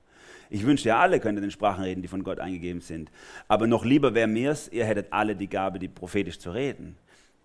[0.50, 3.12] Ich wünschte, ihr alle könntet in Sprachen reden, die von Gott eingegeben sind.
[3.48, 6.98] Aber noch lieber wäre mir's, ihr hättet alle die Gabe, die prophetisch zu reden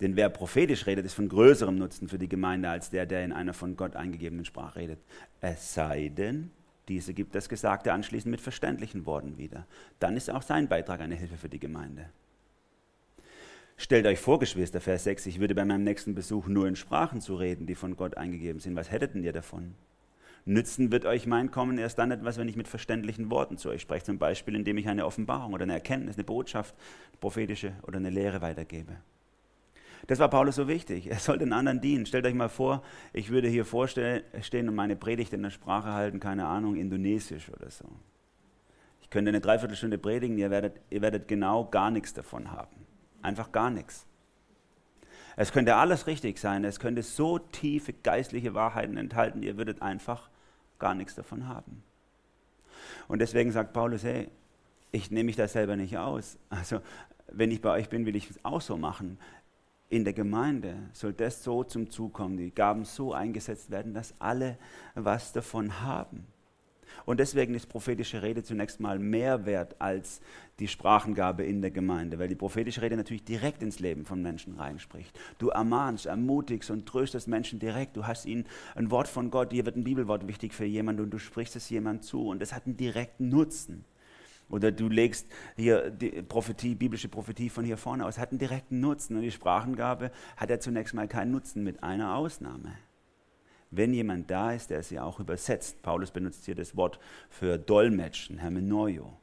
[0.03, 3.31] Denn wer prophetisch redet, ist von größerem Nutzen für die Gemeinde als der, der in
[3.31, 4.99] einer von Gott eingegebenen Sprache redet.
[5.39, 6.51] Es sei denn,
[6.89, 9.65] diese gibt das Gesagte anschließend mit verständlichen Worten wieder.
[9.99, 12.09] Dann ist auch sein Beitrag eine Hilfe für die Gemeinde.
[13.77, 17.21] Stellt euch vor, Geschwister, Vers 6, ich würde bei meinem nächsten Besuch nur in Sprachen
[17.21, 18.75] zu reden, die von Gott eingegeben sind.
[18.75, 19.73] Was hättet ihr davon?
[20.43, 23.81] Nützen wird euch mein Kommen erst dann etwas, wenn ich mit verständlichen Worten zu euch
[23.81, 24.03] spreche.
[24.03, 26.75] Zum Beispiel, indem ich eine Offenbarung oder eine Erkenntnis, eine Botschaft,
[27.11, 28.97] eine prophetische oder eine Lehre weitergebe.
[30.07, 31.09] Das war Paulus so wichtig.
[31.09, 32.05] Er soll den anderen dienen.
[32.05, 34.23] Stellt euch mal vor, ich würde hier vorstehen
[34.69, 37.85] und meine Predigt in der Sprache halten, keine Ahnung, Indonesisch oder so.
[39.01, 42.85] Ich könnte eine Dreiviertelstunde predigen, ihr werdet, ihr werdet genau gar nichts davon haben.
[43.21, 44.05] Einfach gar nichts.
[45.35, 50.29] Es könnte alles richtig sein, es könnte so tiefe geistliche Wahrheiten enthalten, ihr würdet einfach
[50.79, 51.83] gar nichts davon haben.
[53.07, 54.29] Und deswegen sagt Paulus, hey,
[54.91, 56.37] ich nehme mich da selber nicht aus.
[56.49, 56.81] Also
[57.31, 59.17] wenn ich bei euch bin, will ich es auch so machen.
[59.93, 64.15] In der Gemeinde soll das so zum Zug kommen, die Gaben so eingesetzt werden, dass
[64.17, 64.57] alle
[64.95, 66.25] was davon haben.
[67.05, 70.19] Und deswegen ist prophetische Rede zunächst mal mehr wert als
[70.57, 74.55] die Sprachengabe in der Gemeinde, weil die prophetische Rede natürlich direkt ins Leben von Menschen
[74.55, 75.15] reinspricht.
[75.37, 77.95] Du ermahnst, ermutigst und tröstest Menschen direkt.
[77.95, 81.11] Du hast ihnen ein Wort von Gott, hier wird ein Bibelwort wichtig für jemanden und
[81.11, 83.85] du sprichst es jemand zu und das hat einen direkten Nutzen.
[84.49, 88.79] Oder du legst hier die Prophetie, biblische Prophetie von hier vorne aus, hat einen direkten
[88.79, 89.15] Nutzen.
[89.15, 92.73] Und die Sprachengabe hat ja zunächst mal keinen Nutzen, mit einer Ausnahme
[93.75, 95.81] wenn jemand da ist, der sie auch übersetzt.
[95.81, 99.17] Paulus benutzt hier das Wort für Dolmetschen, Hermenoio.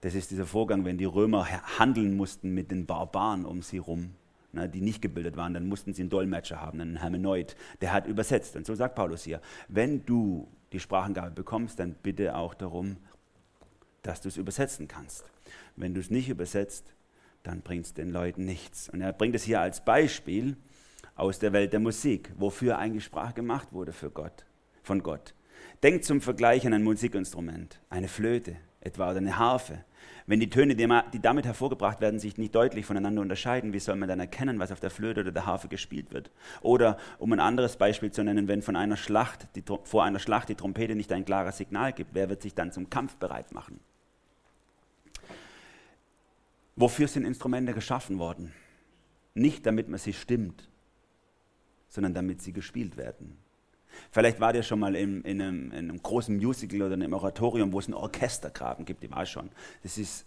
[0.00, 1.46] Das ist dieser Vorgang, wenn die Römer
[1.78, 4.10] handeln mussten mit den Barbaren um sie herum,
[4.52, 8.06] ne, die nicht gebildet waren, dann mussten sie einen Dolmetscher haben, einen Hermenoid, der hat
[8.06, 8.56] übersetzt.
[8.56, 12.96] Und so sagt Paulus hier, wenn du die Sprachengabe bekommst, dann bitte auch darum,
[14.02, 15.24] dass du es übersetzen kannst.
[15.76, 16.94] Wenn du es nicht übersetzt,
[17.42, 18.88] dann bringt es den Leuten nichts.
[18.88, 20.56] Und er bringt es hier als Beispiel,
[21.14, 24.46] aus der Welt der Musik, wofür eigentlich Sprache gemacht wurde für Gott,
[24.82, 25.34] von Gott.
[25.82, 29.84] Denkt zum Vergleich an ein Musikinstrument, eine Flöte etwa oder eine Harfe.
[30.26, 34.08] Wenn die Töne, die damit hervorgebracht werden, sich nicht deutlich voneinander unterscheiden, wie soll man
[34.08, 36.30] dann erkennen, was auf der Flöte oder der Harfe gespielt wird?
[36.62, 40.48] Oder um ein anderes Beispiel zu nennen, wenn von einer Schlacht, die, vor einer Schlacht
[40.48, 43.80] die Trompete nicht ein klares Signal gibt, wer wird sich dann zum Kampf bereit machen?
[46.76, 48.52] Wofür sind Instrumente geschaffen worden?
[49.34, 50.68] Nicht damit man sie stimmt,
[51.88, 53.36] sondern damit sie gespielt werden.
[54.10, 57.12] Vielleicht war ihr schon mal in, in, einem, in, einem, großen Musical oder in einem
[57.12, 59.50] Oratorium, wo es einen Orchestergraben gibt, die war schon.
[59.82, 60.24] Das ist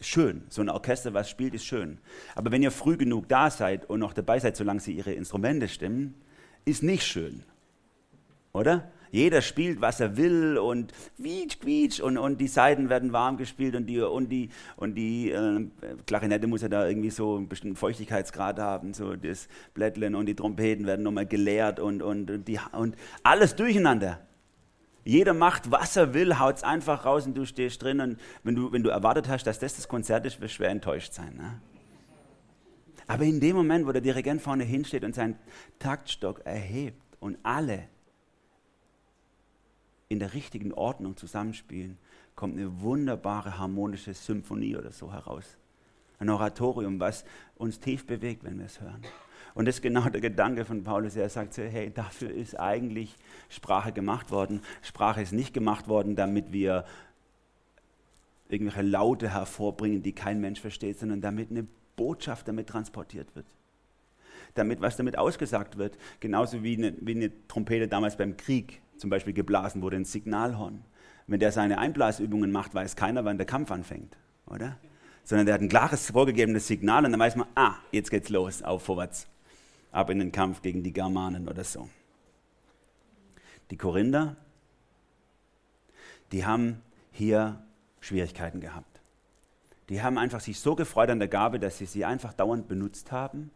[0.00, 0.44] schön.
[0.48, 1.98] So ein Orchester, was spielt, ist schön.
[2.34, 5.68] Aber wenn ihr früh genug da seid und noch dabei seid, solange sie ihre Instrumente
[5.68, 6.14] stimmen,
[6.64, 7.42] ist nicht schön.
[8.52, 8.90] Oder?
[9.14, 13.76] Jeder spielt, was er will und quietsch, quietsch und, und die Seiten werden warm gespielt
[13.76, 15.68] und die, und die, und die äh,
[16.04, 20.34] Klarinette muss ja da irgendwie so einen bestimmten Feuchtigkeitsgrad haben, so das Blättlen und die
[20.34, 24.18] Trompeten werden nochmal geleert und, und, und, die, und alles durcheinander.
[25.04, 28.56] Jeder macht, was er will, haut es einfach raus und du stehst drin und wenn
[28.56, 31.36] du, wenn du erwartet hast, dass das das Konzert ist, wirst du schwer enttäuscht sein.
[31.36, 31.60] Ne?
[33.06, 35.36] Aber in dem Moment, wo der Dirigent vorne hinsteht und seinen
[35.78, 37.93] Taktstock erhebt und alle
[40.08, 41.98] in der richtigen Ordnung zusammenspielen,
[42.36, 45.58] kommt eine wunderbare harmonische Symphonie oder so heraus.
[46.18, 47.24] Ein Oratorium, was
[47.56, 49.02] uns tief bewegt, wenn wir es hören.
[49.54, 51.16] Und das ist genau der Gedanke von Paulus.
[51.16, 53.14] Er sagt hey, dafür ist eigentlich
[53.48, 54.60] Sprache gemacht worden.
[54.82, 56.84] Sprache ist nicht gemacht worden, damit wir
[58.48, 63.46] irgendwelche Laute hervorbringen, die kein Mensch versteht, sondern damit eine Botschaft damit transportiert wird.
[64.54, 65.98] Damit was damit ausgesagt wird.
[66.20, 70.84] Genauso wie eine, wie eine Trompete damals beim Krieg zum Beispiel geblasen wurde, ein Signalhorn.
[71.26, 74.78] Wenn der seine Einblasübungen macht, weiß keiner, wann der Kampf anfängt, oder?
[75.24, 78.62] Sondern der hat ein klares vorgegebenes Signal und dann weiß man, ah, jetzt geht's los,
[78.62, 79.26] auf vorwärts,
[79.90, 81.88] ab in den Kampf gegen die Germanen oder so.
[83.70, 84.36] Die Korinther,
[86.32, 87.64] die haben hier
[88.00, 89.00] Schwierigkeiten gehabt.
[89.88, 93.12] Die haben einfach sich so gefreut an der Gabe, dass sie sie einfach dauernd benutzt
[93.12, 93.50] haben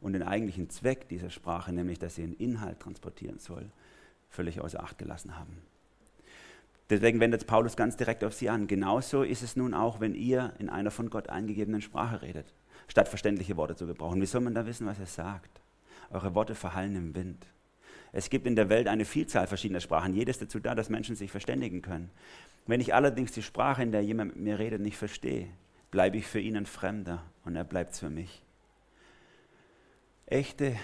[0.00, 3.70] und den eigentlichen Zweck dieser Sprache, nämlich dass sie einen Inhalt transportieren soll,
[4.32, 5.58] völlig außer Acht gelassen haben.
[6.90, 8.66] Deswegen wendet Paulus ganz direkt auf sie an.
[8.66, 12.52] Genauso ist es nun auch, wenn ihr in einer von Gott eingegebenen Sprache redet,
[12.88, 14.20] statt verständliche Worte zu gebrauchen.
[14.20, 15.60] Wie soll man da wissen, was er sagt?
[16.10, 17.46] Eure Worte verhallen im Wind.
[18.12, 21.30] Es gibt in der Welt eine Vielzahl verschiedener Sprachen, jedes dazu da, dass Menschen sich
[21.30, 22.10] verständigen können.
[22.66, 25.48] Wenn ich allerdings die Sprache, in der jemand mit mir redet, nicht verstehe,
[25.90, 28.42] bleibe ich für ihn ein Fremder und er bleibt für mich.
[30.26, 30.76] Echte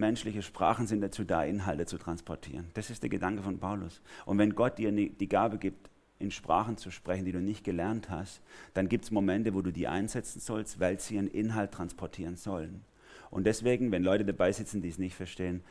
[0.00, 2.66] menschliche Sprachen sind dazu da, Inhalte zu transportieren.
[2.74, 4.00] Das ist der Gedanke von Paulus.
[4.26, 8.10] Und wenn Gott dir die Gabe gibt, in Sprachen zu sprechen, die du nicht gelernt
[8.10, 8.42] hast,
[8.74, 12.84] dann gibt es Momente, wo du die einsetzen sollst, weil sie einen Inhalt transportieren sollen.
[13.30, 15.62] Und deswegen, wenn Leute dabei sitzen, die es nicht verstehen,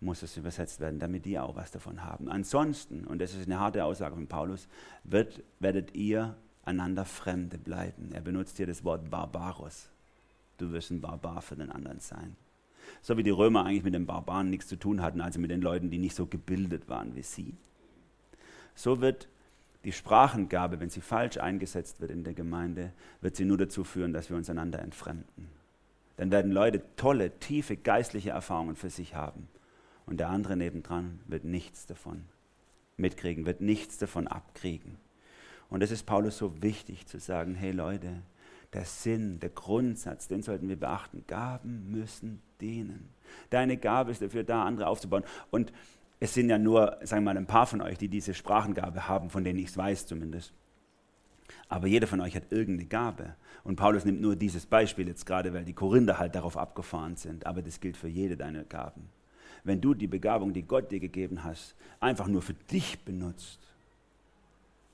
[0.00, 2.28] muss es übersetzt werden, damit die auch was davon haben.
[2.28, 4.68] Ansonsten, und das ist eine harte Aussage von Paulus,
[5.04, 8.10] wird, werdet ihr einander Fremde bleiben.
[8.12, 9.88] Er benutzt hier das Wort Barbaros.
[10.58, 12.36] Du wirst ein Barbar für den anderen sein.
[13.02, 15.62] So wie die Römer eigentlich mit den Barbaren nichts zu tun hatten, also mit den
[15.62, 17.54] Leuten, die nicht so gebildet waren wie sie.
[18.74, 19.28] So wird
[19.84, 24.12] die Sprachengabe, wenn sie falsch eingesetzt wird in der Gemeinde, wird sie nur dazu führen,
[24.12, 25.48] dass wir uns einander entfremden.
[26.16, 29.48] Dann werden Leute tolle, tiefe geistliche Erfahrungen für sich haben.
[30.06, 32.24] Und der andere nebendran wird nichts davon
[32.96, 34.96] mitkriegen, wird nichts davon abkriegen.
[35.68, 38.22] Und es ist Paulus so wichtig zu sagen, hey Leute,
[38.72, 41.24] der Sinn, der Grundsatz, den sollten wir beachten.
[41.26, 43.10] Gaben müssen dienen.
[43.50, 45.24] Deine Gabe ist dafür da, andere aufzubauen.
[45.50, 45.72] Und
[46.20, 49.30] es sind ja nur, sagen wir mal, ein paar von euch, die diese Sprachengabe haben,
[49.30, 50.52] von denen ich es weiß zumindest.
[51.68, 53.36] Aber jeder von euch hat irgendeine Gabe.
[53.64, 57.46] Und Paulus nimmt nur dieses Beispiel jetzt gerade, weil die Korinther halt darauf abgefahren sind.
[57.46, 59.08] Aber das gilt für jede deiner Gaben.
[59.64, 63.60] Wenn du die Begabung, die Gott dir gegeben hast, einfach nur für dich benutzt,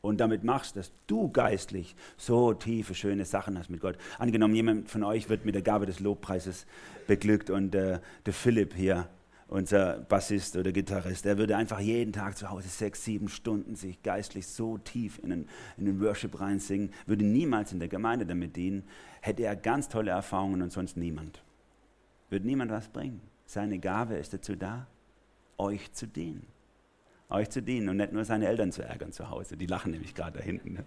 [0.03, 3.97] und damit machst, dass du geistlich so tiefe, schöne Sachen hast mit Gott.
[4.19, 6.67] Angenommen, jemand von euch wird mit der Gabe des Lobpreises
[7.07, 9.09] beglückt und äh, der Philipp hier,
[9.47, 14.03] unser Bassist oder Gitarrist, der würde einfach jeden Tag zu Hause sechs, sieben Stunden sich
[14.03, 18.57] geistlich so tief in den, in den Worship reinsingen, würde niemals in der Gemeinde damit
[18.57, 18.83] dienen,
[19.21, 21.45] hätte er ganz tolle Erfahrungen und sonst niemand.
[22.31, 23.21] Würde niemand was bringen.
[23.45, 24.87] Seine Gabe ist dazu da,
[25.59, 26.47] euch zu dienen
[27.33, 29.57] euch zu dienen und nicht nur seine Eltern zu ärgern zu Hause.
[29.57, 30.79] Die lachen nämlich gerade da hinten.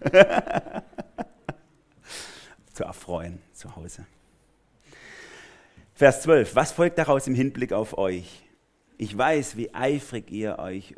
[2.73, 4.05] zu erfreuen zu Hause.
[5.93, 6.55] Vers 12.
[6.55, 8.43] Was folgt daraus im Hinblick auf euch?
[8.97, 10.95] Ich weiß, wie eifrig ihr euch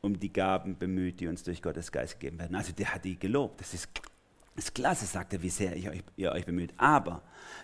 [0.00, 2.54] um die Gaben bemüht, die uns durch Gottes Geist gegeben werden.
[2.54, 3.60] Also der hat die gelobt.
[3.60, 3.88] Das ist,
[4.54, 6.74] ist klasse, sagt er, wie sehr ich euch, ihr euch bemüht.
[6.76, 7.22] Aber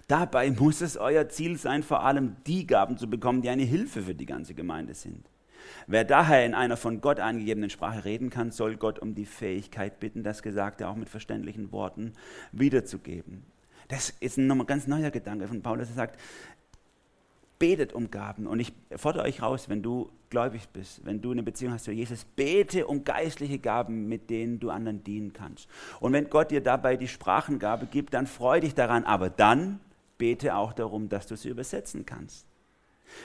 [0.08, 4.02] dabei muss es euer Ziel sein, vor allem die Gaben zu bekommen, die eine Hilfe
[4.02, 5.24] für die ganze Gemeinde sind.
[5.86, 10.00] Wer daher in einer von Gott angegebenen Sprache reden kann, soll Gott um die Fähigkeit
[10.00, 12.12] bitten, das Gesagte auch mit verständlichen Worten
[12.52, 13.44] wiederzugeben.
[13.88, 15.88] Das ist ein ganz neuer Gedanke von Paulus.
[15.88, 16.18] Er sagt,
[17.60, 18.48] betet um Gaben.
[18.48, 21.92] Und ich fordere euch raus, wenn du gläubig bist, wenn du eine Beziehung hast zu
[21.92, 25.68] Jesus, bete um geistliche Gaben, mit denen du anderen dienen kannst.
[26.00, 29.04] Und wenn Gott dir dabei die Sprachengabe gibt, dann freu dich daran.
[29.04, 29.80] Aber dann
[30.18, 32.46] bete auch darum, dass du sie übersetzen kannst.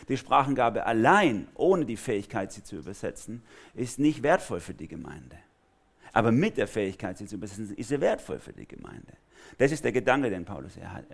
[0.08, 3.43] Die Sprachengabe allein, ohne die Fähigkeit, sie zu übersetzen,
[3.74, 5.38] ist nicht wertvoll für die Gemeinde.
[6.15, 9.12] Aber mit der Fähigkeit, sie zu übersetzen, ist sie wertvoll für die Gemeinde.
[9.58, 11.06] Das ist der Gedanke, den Paulus er hat.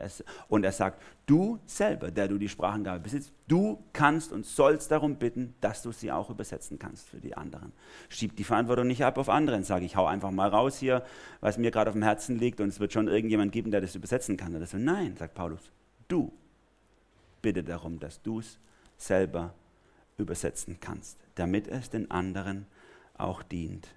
[0.47, 5.15] Und er sagt, du selber, der du die Sprachengabe besitzt, du kannst und sollst darum
[5.15, 7.71] bitten, dass du sie auch übersetzen kannst für die anderen.
[8.10, 9.63] Schieb die Verantwortung nicht ab auf anderen.
[9.63, 11.03] Sage ich, hau einfach mal raus hier,
[11.39, 13.95] was mir gerade auf dem Herzen liegt und es wird schon irgendjemand geben, der das
[13.95, 14.55] übersetzen kann.
[14.55, 14.77] Oder so.
[14.77, 15.71] Nein, sagt Paulus,
[16.07, 16.31] du
[17.41, 18.60] bitte darum, dass du es
[18.97, 19.54] selber
[20.17, 22.67] übersetzen kannst, damit es den anderen
[23.17, 23.88] auch dient.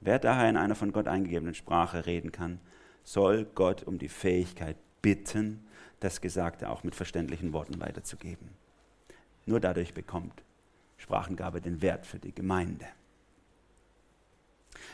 [0.00, 2.60] Wer daher in einer von Gott eingegebenen Sprache reden kann,
[3.02, 5.64] soll Gott um die Fähigkeit bitten,
[6.00, 8.50] das Gesagte auch mit verständlichen Worten weiterzugeben.
[9.46, 10.42] Nur dadurch bekommt
[10.98, 12.86] Sprachengabe den Wert für die Gemeinde.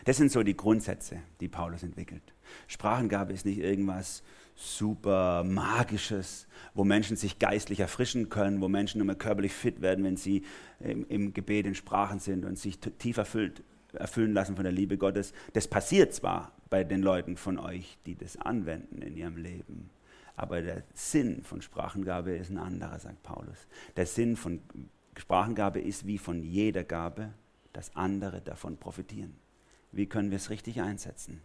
[0.04, 2.22] Das sind so die Grundsätze, die Paulus entwickelt.
[2.66, 4.22] Sprachengabe ist nicht irgendwas
[4.54, 10.16] super Magisches, wo Menschen sich geistlich erfrischen können, wo Menschen immer körperlich fit werden, wenn
[10.16, 10.44] sie
[10.80, 13.62] im, im Gebet in Sprachen sind und sich tief erfüllt,
[13.92, 15.32] erfüllen lassen von der Liebe Gottes.
[15.52, 19.90] Das passiert zwar bei den Leuten von euch, die das anwenden in ihrem Leben,
[20.36, 23.66] aber der Sinn von Sprachengabe ist ein anderer, sagt Paulus.
[23.96, 24.60] Der Sinn von
[25.16, 27.34] Sprachengabe ist wie von jeder Gabe,
[27.72, 29.36] dass andere davon profitieren.
[29.92, 31.42] Wie können wir es richtig einsetzen?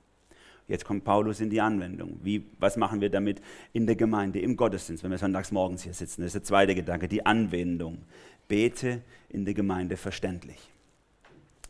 [0.67, 2.19] Jetzt kommt Paulus in die Anwendung.
[2.23, 5.93] Wie, was machen wir damit in der Gemeinde, im Gottesdienst, wenn wir sonntags morgens hier
[5.93, 6.21] sitzen?
[6.21, 7.99] Das ist der zweite Gedanke, die Anwendung.
[8.47, 10.69] Bete in der Gemeinde verständlich.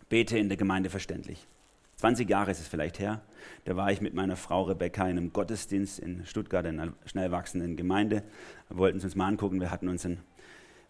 [0.09, 1.45] Bete in der Gemeinde verständlich.
[1.97, 3.21] 20 Jahre ist es vielleicht her.
[3.65, 7.31] Da war ich mit meiner Frau Rebecca in einem Gottesdienst in Stuttgart, in einer schnell
[7.31, 8.23] wachsenden Gemeinde.
[8.69, 9.59] Wir wollten es uns mal angucken.
[9.59, 10.19] Wir hatten uns einen,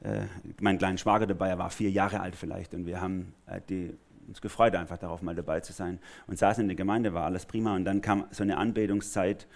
[0.04, 0.26] äh,
[0.60, 2.74] meinen kleinen Schwager dabei, er war vier Jahre alt vielleicht.
[2.74, 3.94] Und wir haben äh, die
[4.28, 6.00] uns gefreut, einfach darauf mal dabei zu sein.
[6.28, 7.76] Und saßen in der Gemeinde, war alles prima.
[7.76, 9.48] Und dann kam so eine Anbetungszeit.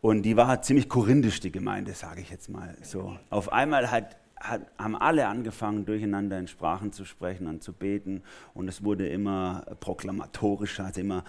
[0.00, 2.76] Und die war ziemlich korinthisch, die Gemeinde, sage ich jetzt mal.
[2.82, 3.18] So.
[3.28, 8.22] Auf einmal hat, hat, haben alle angefangen, durcheinander in Sprachen zu sprechen und zu beten.
[8.54, 11.24] Und es wurde immer proklamatorischer, also immer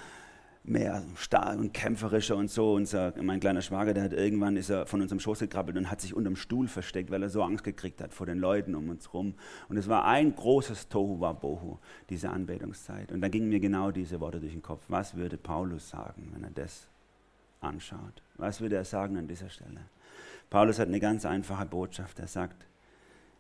[0.64, 2.74] mehr stark und kämpferischer und so.
[2.74, 6.02] Unser, mein kleiner Schwager, der hat irgendwann ist er von unserem Schoß gekrabbelt und hat
[6.02, 9.14] sich unterm Stuhl versteckt, weil er so Angst gekriegt hat vor den Leuten um uns
[9.14, 9.34] rum.
[9.70, 13.12] Und es war ein großes Tohu Wabohu, diese Anbetungszeit.
[13.12, 14.84] Und da gingen mir genau diese Worte durch den Kopf.
[14.88, 16.88] Was würde Paulus sagen, wenn er das
[17.60, 18.22] anschaut?
[18.36, 19.82] Was würde er sagen an dieser Stelle?
[20.50, 22.20] Paulus hat eine ganz einfache Botschaft.
[22.20, 22.68] Er sagt,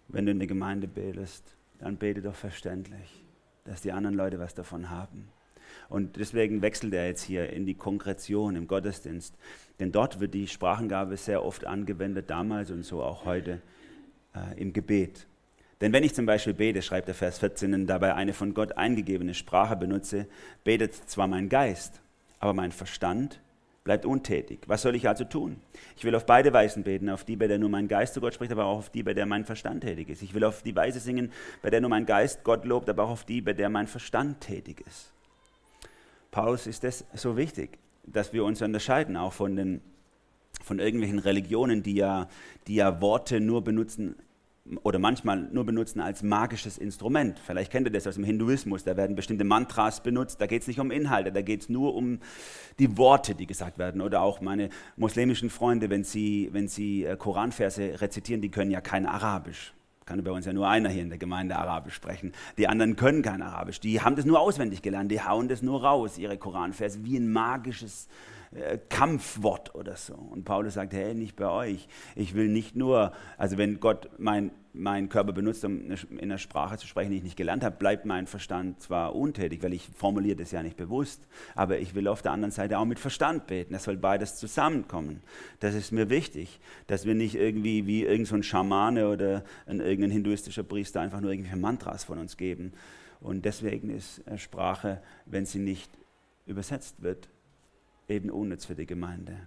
[0.08, 3.24] wenn du in der Gemeinde betest, dann bete doch verständlich,
[3.64, 5.30] dass die anderen Leute was davon haben.
[5.90, 9.36] Und deswegen wechselt er jetzt hier in die Konkretion im Gottesdienst.
[9.80, 13.62] Denn dort wird die Sprachengabe sehr oft angewendet, damals und so auch heute
[14.36, 15.28] äh, im Gebet.
[15.82, 18.78] Denn wenn ich zum Beispiel bete, schreibt der Vers 14, und dabei eine von Gott
[18.78, 20.28] eingegebene Sprache benutze,
[20.64, 22.00] betet zwar mein Geist,
[22.40, 23.42] aber mein Verstand
[23.84, 24.60] bleibt untätig.
[24.68, 25.60] Was soll ich also tun?
[25.98, 28.36] Ich will auf beide Weisen beten, auf die, bei der nur mein Geist zu Gott
[28.36, 30.22] spricht, aber auch auf die, bei der mein Verstand tätig ist.
[30.22, 31.32] Ich will auf die Weise singen,
[31.64, 34.42] bei der nur mein Geist Gott lobt, aber auch auf die, bei der mein Verstand
[34.42, 35.12] tätig ist.
[36.32, 39.82] Paulus ist es so wichtig, dass wir uns unterscheiden, auch von, den,
[40.64, 42.28] von irgendwelchen Religionen, die ja,
[42.68, 44.16] die ja Worte nur benutzen
[44.84, 47.40] oder manchmal nur benutzen als magisches Instrument.
[47.40, 50.68] Vielleicht kennt ihr das aus dem Hinduismus, da werden bestimmte Mantras benutzt, da geht es
[50.68, 52.20] nicht um Inhalte, da geht es nur um
[52.80, 54.02] die Worte, die gesagt werden.
[54.02, 58.82] Oder auch meine muslimischen Freunde, wenn sie, wenn sie äh, Koranverse rezitieren, die können ja
[58.82, 59.74] kein Arabisch.
[60.12, 62.34] Kann bei uns ja nur einer hier in der Gemeinde Arabisch sprechen.
[62.58, 63.80] Die anderen können kein Arabisch.
[63.80, 65.10] Die haben das nur auswendig gelernt.
[65.10, 68.10] Die hauen das nur raus, ihre Koranverse, wie ein magisches
[68.54, 70.14] äh, Kampfwort oder so.
[70.14, 71.88] Und Paulus sagt, hey, nicht bei euch.
[72.16, 76.78] Ich will nicht nur, also wenn Gott mein, meinen Körper benutzt, um in einer Sprache
[76.78, 80.36] zu sprechen, die ich nicht gelernt habe, bleibt mein Verstand zwar untätig, weil ich formuliere
[80.36, 83.74] das ja nicht bewusst, aber ich will auf der anderen Seite auch mit Verstand beten.
[83.74, 85.22] Es soll beides zusammenkommen.
[85.62, 90.12] Das ist mir wichtig, dass wir nicht irgendwie wie irgendein so Schamane oder ein, irgendein
[90.12, 92.74] hinduistischer Priester einfach nur irgendwelche Mantras von uns geben.
[93.22, 95.90] Und deswegen ist Sprache, wenn sie nicht
[96.48, 97.30] übersetzt wird,
[98.12, 99.38] eben unnütz für die Gemeinde.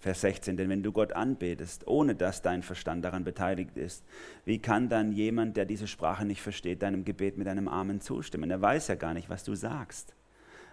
[0.00, 4.04] Vers 16, denn wenn du Gott anbetest, ohne dass dein Verstand daran beteiligt ist,
[4.44, 8.50] wie kann dann jemand, der diese Sprache nicht versteht, deinem Gebet mit einem Amen zustimmen?
[8.50, 10.14] Er weiß ja gar nicht, was du sagst.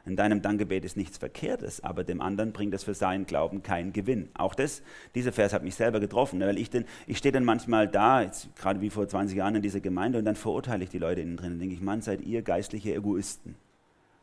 [0.05, 3.91] In deinem Dankgebet ist nichts Verkehrtes, aber dem anderen bringt es für seinen Glauben keinen
[3.91, 4.29] Gewinn.
[4.35, 4.83] Auch das,
[5.15, 6.69] dieser Vers hat mich selber getroffen, weil ich,
[7.07, 10.25] ich stehe dann manchmal da, jetzt gerade wie vor 20 Jahren in dieser Gemeinde, und
[10.25, 13.55] dann verurteile ich die Leute innen drin und denke ich, Mann, seid ihr geistliche Egoisten.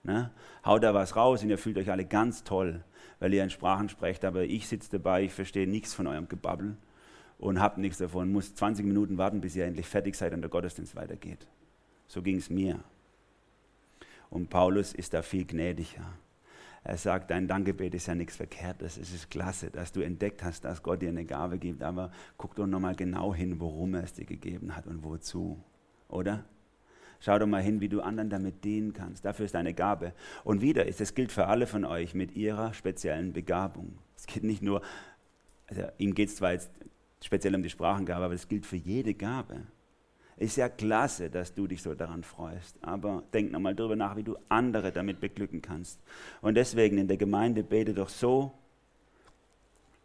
[0.04, 0.30] Ne?
[0.64, 2.84] Haut da was raus und ihr fühlt euch alle ganz toll
[3.22, 6.76] weil ihr in Sprachen sprecht, aber ich sitze dabei, ich verstehe nichts von eurem Gebabbel
[7.38, 10.50] und habe nichts davon, muss 20 Minuten warten, bis ihr endlich fertig seid und der
[10.50, 11.46] Gottesdienst weitergeht.
[12.08, 12.80] So ging es mir.
[14.28, 16.04] Und Paulus ist da viel gnädiger.
[16.82, 18.96] Er sagt, dein Dankgebet ist ja nichts Verkehrtes.
[18.96, 21.84] Es ist klasse, dass du entdeckt hast, dass Gott dir eine Gabe gibt.
[21.84, 25.62] Aber guck doch nochmal genau hin, worum er es dir gegeben hat und wozu.
[26.08, 26.44] Oder?
[27.24, 29.24] Schau doch mal hin, wie du anderen damit dienen kannst.
[29.24, 30.12] Dafür ist eine Gabe.
[30.42, 33.96] Und wieder, es gilt für alle von euch mit ihrer speziellen Begabung.
[34.16, 34.82] Es geht nicht nur,
[35.68, 36.72] also ihm geht es zwar jetzt
[37.22, 39.60] speziell um die Sprachengabe, aber es gilt für jede Gabe.
[40.36, 44.24] Ist ja klasse, dass du dich so daran freust, aber denk nochmal darüber nach, wie
[44.24, 46.00] du andere damit beglücken kannst.
[46.40, 48.52] Und deswegen in der Gemeinde bete doch so,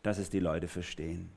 [0.03, 1.31] dass es die Leute verstehen.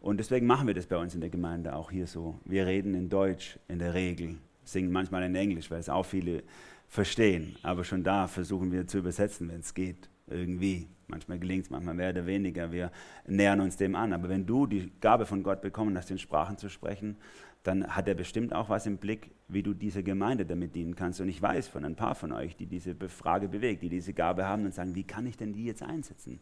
[0.00, 2.38] Und deswegen machen wir das bei uns in der Gemeinde auch hier so.
[2.46, 6.42] Wir reden in Deutsch in der Regel singen manchmal in Englisch, weil es auch viele
[6.88, 7.56] verstehen.
[7.62, 10.08] Aber schon da versuchen wir zu übersetzen, wenn es geht.
[10.26, 10.88] Irgendwie.
[11.06, 12.72] Manchmal gelingt es, manchmal mehr oder weniger.
[12.72, 12.90] Wir
[13.26, 14.12] nähern uns dem an.
[14.12, 17.16] Aber wenn du die Gabe von Gott bekommen hast, in Sprachen zu sprechen,
[17.62, 21.20] dann hat er bestimmt auch was im Blick, wie du dieser Gemeinde damit dienen kannst.
[21.20, 24.46] Und ich weiß von ein paar von euch, die diese Frage bewegt, die diese Gabe
[24.46, 26.40] haben und sagen, wie kann ich denn die jetzt einsetzen?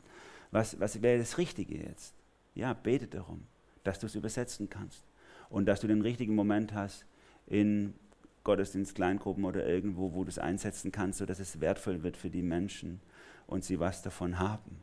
[0.51, 2.15] Was, was wäre das Richtige jetzt?
[2.55, 3.45] Ja, bete darum,
[3.85, 5.05] dass du es übersetzen kannst
[5.49, 7.07] und dass du den richtigen Moment hast
[7.47, 7.95] in
[8.44, 12.42] Gottesdienst, Kleingruppen oder irgendwo, wo du es einsetzen kannst, sodass es wertvoll wird für die
[12.42, 13.00] Menschen
[13.46, 14.83] und sie was davon haben.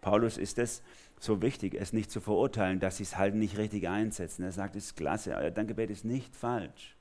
[0.00, 0.82] Paulus ist es
[1.18, 4.42] so wichtig, es nicht zu verurteilen, dass sie es halt nicht richtig einsetzen.
[4.42, 6.96] Er sagt, es ist klasse, euer Dankgebet ist nicht falsch.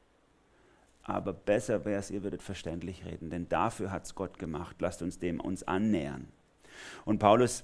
[1.03, 4.75] Aber besser wäre es, ihr würdet verständlich reden, denn dafür hat es Gott gemacht.
[4.79, 6.27] Lasst uns dem uns annähern.
[7.05, 7.63] Und Paulus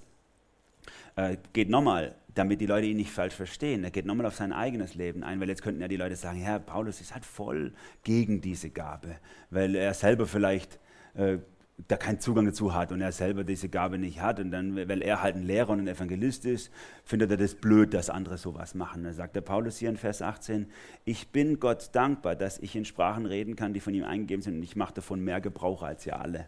[1.15, 4.53] äh, geht nochmal, damit die Leute ihn nicht falsch verstehen, er geht nochmal auf sein
[4.53, 7.73] eigenes Leben ein, weil jetzt könnten ja die Leute sagen, Herr, Paulus ist halt voll
[8.03, 9.15] gegen diese Gabe,
[9.49, 10.79] weil er selber vielleicht
[11.15, 11.39] äh,
[11.87, 15.01] da keinen Zugang dazu hat und er selber diese Gabe nicht hat und dann, weil
[15.01, 16.71] er halt ein Lehrer und ein Evangelist ist,
[17.03, 19.03] findet er das blöd, dass andere sowas machen.
[19.03, 20.67] Da sagt der Paulus hier in Vers 18,
[21.03, 24.55] ich bin Gott dankbar, dass ich in Sprachen reden kann, die von ihm eingegeben sind
[24.55, 26.45] und ich mache davon mehr Gebrauch als ihr alle.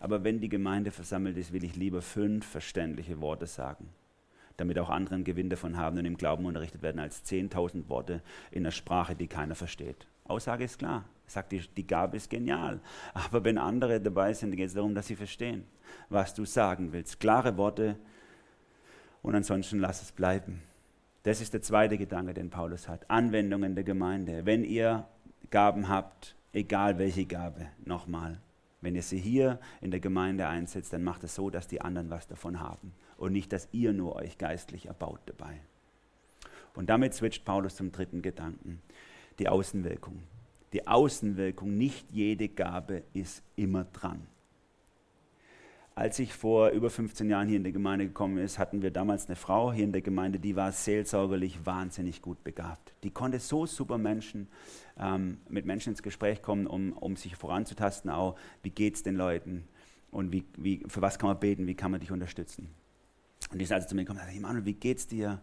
[0.00, 3.88] Aber wenn die Gemeinde versammelt ist, will ich lieber fünf verständliche Worte sagen,
[4.56, 8.22] damit auch andere einen Gewinn davon haben und im Glauben unterrichtet werden, als 10.000 Worte
[8.50, 10.06] in einer Sprache, die keiner versteht.
[10.24, 11.04] Aussage ist klar.
[11.28, 12.80] Sagt, die, die Gabe ist genial.
[13.12, 15.64] Aber wenn andere dabei sind, geht es darum, dass sie verstehen,
[16.08, 17.18] was du sagen willst.
[17.18, 17.96] Klare Worte
[19.22, 20.62] und ansonsten lass es bleiben.
[21.24, 23.10] Das ist der zweite Gedanke, den Paulus hat.
[23.10, 24.46] Anwendungen der Gemeinde.
[24.46, 25.08] Wenn ihr
[25.50, 28.40] Gaben habt, egal welche Gabe, nochmal,
[28.80, 32.10] Wenn ihr sie hier in der Gemeinde einsetzt, dann macht es so, dass die anderen
[32.10, 35.60] was davon haben und nicht, dass ihr nur euch geistlich erbaut dabei.
[36.74, 38.82] Und damit switcht Paulus zum dritten Gedanken,
[39.38, 40.22] die Außenwirkung.
[40.72, 44.26] Die Außenwirkung, nicht jede Gabe ist immer dran.
[45.98, 49.28] Als ich vor über 15 Jahren hier in der Gemeinde gekommen ist, hatten wir damals
[49.28, 52.92] eine Frau hier in der Gemeinde, die war seelsorgerlich wahnsinnig gut begabt.
[53.02, 54.46] Die konnte so super Menschen,
[55.00, 59.16] ähm, mit Menschen ins Gespräch kommen, um, um sich voranzutasten, auch wie geht es den
[59.16, 59.66] Leuten
[60.10, 62.68] und wie, wie, für was kann man beten, wie kann man dich unterstützen.
[63.50, 65.40] Und die ist also zu mir gekommen und sagte, Manuel, wie geht's dir?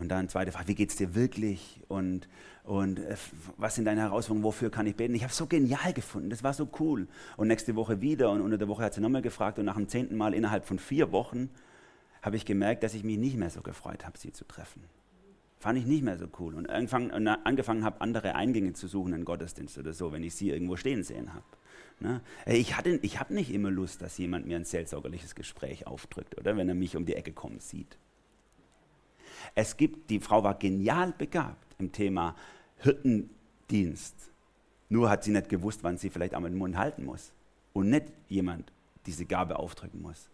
[0.00, 1.80] Und dann zweite Frage, wie geht es dir wirklich?
[1.88, 2.28] Und,
[2.64, 3.16] und äh,
[3.56, 4.44] was sind deine Herausforderungen?
[4.44, 5.14] Wofür kann ich beten?
[5.14, 7.08] Ich habe es so genial gefunden, das war so cool.
[7.36, 9.88] Und nächste Woche wieder und unter der Woche hat sie nochmal gefragt und nach dem
[9.88, 11.50] zehnten Mal innerhalb von vier Wochen
[12.22, 14.82] habe ich gemerkt, dass ich mich nicht mehr so gefreut habe, sie zu treffen.
[15.60, 16.54] Fand ich nicht mehr so cool.
[16.54, 20.76] Und angefangen habe, andere Eingänge zu suchen in Gottesdienst oder so, wenn ich sie irgendwo
[20.76, 21.44] stehen sehen habe.
[22.00, 22.20] Ne?
[22.46, 26.68] Ich, ich habe nicht immer Lust, dass jemand mir ein seelsorgerliches Gespräch aufdrückt, oder wenn
[26.68, 27.98] er mich um die Ecke kommen sieht.
[29.54, 32.34] Es gibt, die Frau war genial begabt im Thema
[32.78, 34.14] Hirtendienst.
[34.88, 37.32] Nur hat sie nicht gewusst, wann sie vielleicht einmal den Mund halten muss.
[37.72, 38.72] Und nicht jemand
[39.06, 40.28] diese Gabe aufdrücken muss.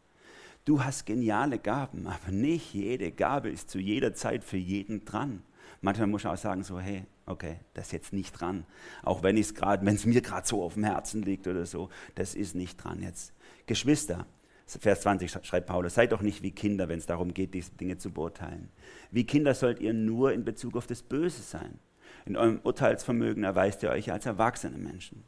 [0.65, 5.43] Du hast geniale Gaben, aber nicht jede Gabe ist zu jeder Zeit für jeden dran.
[5.83, 8.65] Manchmal muss ich auch sagen, so, hey, okay, das ist jetzt nicht dran.
[9.03, 12.83] Auch wenn es mir gerade so auf dem Herzen liegt oder so, das ist nicht
[12.83, 13.35] dran jetzt.
[13.67, 14.27] Geschwister,
[14.67, 17.99] Vers 20 schreibt Paulus, seid doch nicht wie Kinder, wenn es darum geht, diese Dinge
[17.99, 18.71] zu beurteilen.
[19.11, 21.79] Wie Kinder sollt ihr nur in Bezug auf das Böse sein.
[22.25, 25.25] In eurem Urteilsvermögen erweist ihr euch als erwachsene Menschen.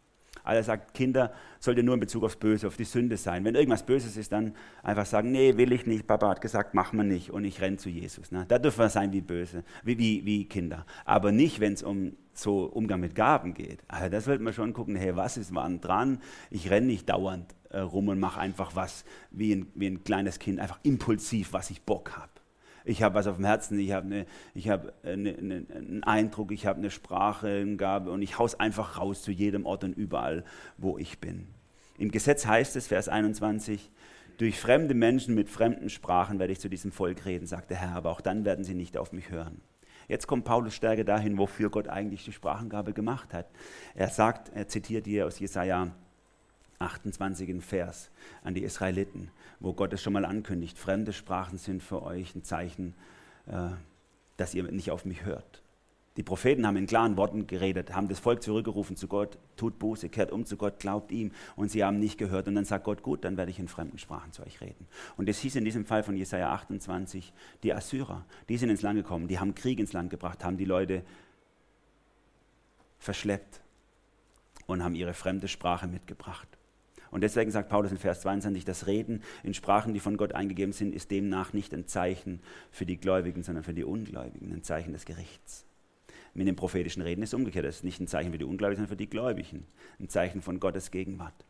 [0.47, 3.45] Allah sagt, Kinder sollt ihr nur in Bezug aufs Böse, auf die Sünde sein.
[3.45, 6.99] Wenn irgendwas Böses ist, dann einfach sagen, nee, will ich nicht, Papa hat gesagt, machen
[6.99, 8.31] wir nicht und ich renne zu Jesus.
[8.31, 8.45] Ne?
[8.47, 10.87] Da dürfen wir sein wie böse, wie, wie, wie Kinder.
[11.05, 13.83] Aber nicht, wenn es um so Umgang mit Gaben geht.
[13.89, 16.21] Also das sollte man schon gucken, hey, was ist wann dran?
[16.51, 20.39] Ich renne nicht dauernd äh, rum und mache einfach was wie ein, wie ein kleines
[20.39, 22.31] Kind, einfach impulsiv, was ich Bock habe.
[22.85, 24.27] Ich habe was auf dem Herzen, ich habe eine,
[24.69, 28.99] hab eine, eine, einen Eindruck, ich habe eine Sprache, eine Gabe und ich haus einfach
[28.99, 30.45] raus zu jedem Ort und überall,
[30.79, 31.49] wo ich bin.
[31.99, 33.91] Im Gesetz heißt es, Vers 21,
[34.39, 37.97] durch fremde Menschen mit fremden Sprachen werde ich zu diesem Volk reden, sagt der Herr,
[37.97, 39.61] aber auch dann werden sie nicht auf mich hören.
[40.09, 43.47] Jetzt kommt Paulus stärker dahin, wofür Gott eigentlich die Sprachengabe gemacht hat.
[43.95, 45.91] Er sagt, er zitiert hier aus Jesaja
[46.79, 47.63] 28.
[47.63, 48.11] Vers
[48.43, 52.45] an die Israeliten, wo Gott es schon mal ankündigt, fremde Sprachen sind für euch ein
[52.45, 52.95] Zeichen,
[53.47, 53.71] äh,
[54.37, 55.63] dass ihr nicht auf mich hört.
[56.17, 60.09] Die Propheten haben in klaren Worten geredet, haben das Volk zurückgerufen zu Gott, tut Buße,
[60.09, 61.31] kehrt um zu Gott, glaubt ihm.
[61.57, 62.49] Und sie haben nicht gehört.
[62.49, 64.87] Und dann sagt Gott, gut, dann werde ich in fremden Sprachen zu euch reden.
[65.19, 68.97] Und das hieß in diesem Fall von Jesaja 28, die Assyrer, die sind ins Land
[68.97, 71.03] gekommen, die haben Krieg ins Land gebracht, haben die Leute
[72.99, 73.61] verschleppt
[74.67, 76.49] und haben ihre fremde Sprache mitgebracht.
[77.11, 80.73] Und deswegen sagt Paulus in Vers 22, das Reden in Sprachen, die von Gott eingegeben
[80.73, 82.41] sind, ist demnach nicht ein Zeichen
[82.71, 85.67] für die Gläubigen, sondern für die Ungläubigen, ein Zeichen des Gerichts.
[86.35, 87.65] Mit dem prophetischen Reden ist es umgekehrt.
[87.65, 89.67] Das ist nicht ein Zeichen für die Ungläubigen, sondern für die Gläubigen.
[89.99, 91.47] Ein Zeichen von Gottes Gegenwart.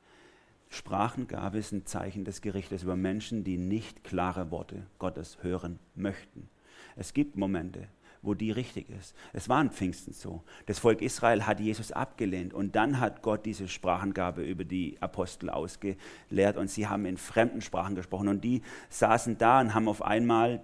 [0.68, 6.48] Sprachengabe ist ein Zeichen des Gerichtes über Menschen, die nicht klare Worte Gottes hören möchten.
[6.94, 7.88] Es gibt Momente,
[8.26, 9.14] wo die richtig ist.
[9.32, 10.42] Es war an Pfingsten so.
[10.66, 15.48] Das Volk Israel hat Jesus abgelehnt und dann hat Gott diese Sprachengabe über die Apostel
[15.48, 20.02] ausgelehrt und sie haben in fremden Sprachen gesprochen und die saßen da und haben auf
[20.02, 20.60] einmal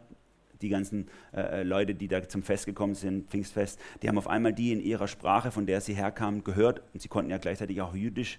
[0.61, 4.29] die ganzen äh, äh, Leute, die da zum Fest gekommen sind, Pfingstfest, die haben auf
[4.29, 7.81] einmal die in ihrer Sprache, von der sie herkamen, gehört und sie konnten ja gleichzeitig
[7.81, 8.39] auch jüdisch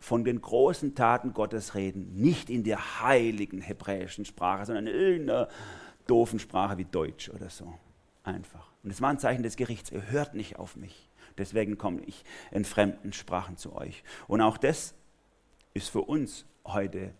[0.00, 5.48] von den großen Taten Gottes reden, nicht in der heiligen hebräischen Sprache, sondern in irgendeiner
[6.06, 7.74] doofen Sprache wie Deutsch oder so
[8.24, 8.72] einfach.
[8.82, 9.90] Und es war ein Zeichen des Gerichts.
[9.90, 11.08] Ihr hört nicht auf mich.
[11.36, 14.02] Deswegen komme ich in fremden Sprachen zu euch.
[14.26, 14.94] Und auch das
[15.74, 17.14] ist für uns heute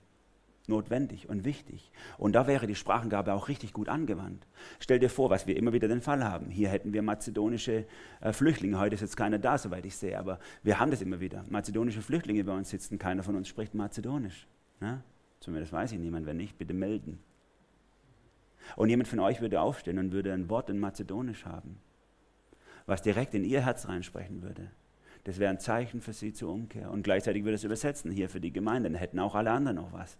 [0.68, 1.90] notwendig und wichtig.
[2.18, 4.46] Und da wäre die Sprachengabe auch richtig gut angewandt.
[4.78, 6.50] Stell dir vor, was wir immer wieder den Fall haben.
[6.50, 7.86] Hier hätten wir mazedonische
[8.20, 8.78] äh, Flüchtlinge.
[8.78, 11.44] Heute ist jetzt keiner da, soweit ich sehe, aber wir haben das immer wieder.
[11.48, 12.98] Mazedonische Flüchtlinge bei uns sitzen.
[12.98, 14.46] Keiner von uns spricht Mazedonisch.
[14.80, 15.02] Ne?
[15.40, 16.26] Zumindest weiß ich niemand.
[16.26, 17.18] Wenn nicht, bitte melden.
[18.76, 21.78] Und jemand von euch würde aufstehen und würde ein Wort in Mazedonisch haben,
[22.86, 24.70] was direkt in ihr Herz reinsprechen würde.
[25.24, 26.90] Das wäre ein Zeichen für sie zur Umkehr.
[26.90, 28.88] Und gleichzeitig würde es übersetzen hier für die Gemeinde.
[28.88, 30.16] Dann hätten auch alle anderen noch was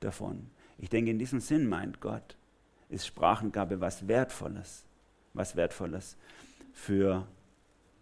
[0.00, 0.50] davon.
[0.78, 2.36] Ich denke, in diesem Sinn meint Gott,
[2.88, 4.84] ist Sprachengabe was Wertvolles.
[5.34, 6.16] Was Wertvolles
[6.72, 7.26] für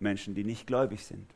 [0.01, 1.35] Menschen, die nicht gläubig sind.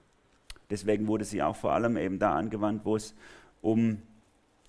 [0.71, 3.15] Deswegen wurde sie auch vor allem eben da angewandt, wo es
[3.63, 4.03] um,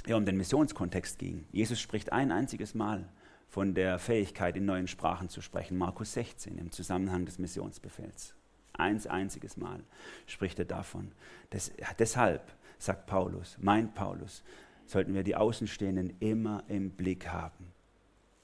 [0.06, 1.46] ja, um den Missionskontext ging.
[1.52, 3.08] Jesus spricht ein einziges Mal
[3.56, 5.78] von der Fähigkeit, in neuen Sprachen zu sprechen.
[5.78, 8.36] Markus 16 im Zusammenhang des Missionsbefehls.
[8.74, 9.80] Eins einziges Mal
[10.28, 11.14] spricht er davon.
[11.52, 14.44] Das, deshalb, sagt Paulus, meint Paulus,
[14.86, 17.72] sollten wir die Außenstehenden immer im Blick haben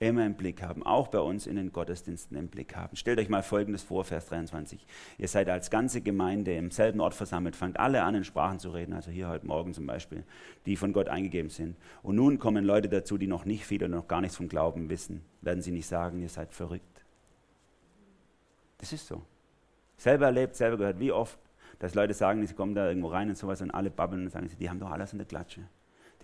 [0.01, 2.95] immer im Blick haben, auch bei uns in den Gottesdiensten im Blick haben.
[2.95, 4.83] Stellt euch mal Folgendes vor, Vers 23.
[5.19, 8.71] Ihr seid als ganze Gemeinde im selben Ort versammelt, fangt alle an, in Sprachen zu
[8.71, 10.23] reden, also hier heute Morgen zum Beispiel,
[10.65, 11.77] die von Gott eingegeben sind.
[12.01, 14.89] Und nun kommen Leute dazu, die noch nicht viel oder noch gar nichts vom Glauben
[14.89, 15.21] wissen.
[15.41, 17.05] Werden sie nicht sagen, ihr seid verrückt.
[18.79, 19.21] Das ist so.
[19.97, 21.37] Selber erlebt, selber gehört, wie oft,
[21.77, 24.49] dass Leute sagen, sie kommen da irgendwo rein und sowas und alle babbeln und sagen,
[24.59, 25.61] die haben doch alles in der Klatsche.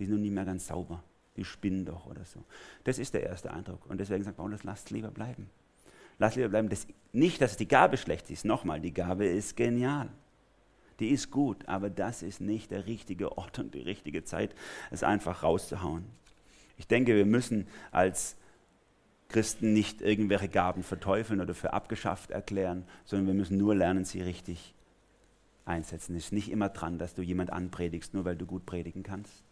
[0.00, 1.04] Die sind noch nie mehr ganz sauber
[1.38, 2.44] die spinnen doch oder so.
[2.84, 3.86] Das ist der erste Eindruck.
[3.86, 5.48] Und deswegen sagt Paulus, lasst lieber bleiben.
[6.18, 6.68] Lasst lieber bleiben.
[6.68, 8.44] Das, nicht, dass die Gabe schlecht ist.
[8.44, 10.10] Nochmal, die Gabe ist genial.
[10.98, 14.54] Die ist gut, aber das ist nicht der richtige Ort und die richtige Zeit,
[14.90, 16.04] es einfach rauszuhauen.
[16.76, 18.36] Ich denke, wir müssen als
[19.28, 24.22] Christen nicht irgendwelche Gaben verteufeln oder für abgeschafft erklären, sondern wir müssen nur lernen, sie
[24.22, 24.74] richtig
[25.66, 26.16] einsetzen.
[26.16, 29.44] Es ist nicht immer dran, dass du jemand anpredigst, nur weil du gut predigen kannst.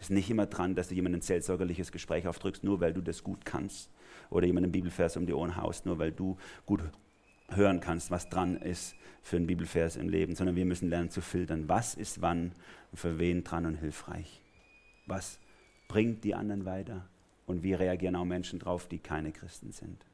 [0.00, 3.22] Ist nicht immer dran, dass du jemandem ein seelsorgerliches Gespräch aufdrückst, nur weil du das
[3.22, 3.90] gut kannst.
[4.30, 6.82] Oder jemandem Bibelvers um die Ohren haust, nur weil du gut
[7.50, 10.34] hören kannst, was dran ist für einen Bibelvers im Leben.
[10.34, 12.52] Sondern wir müssen lernen zu filtern, was ist wann
[12.90, 14.42] und für wen dran und hilfreich.
[15.06, 15.38] Was
[15.88, 17.06] bringt die anderen weiter
[17.46, 20.06] und wie reagieren auch Menschen drauf, die keine Christen sind.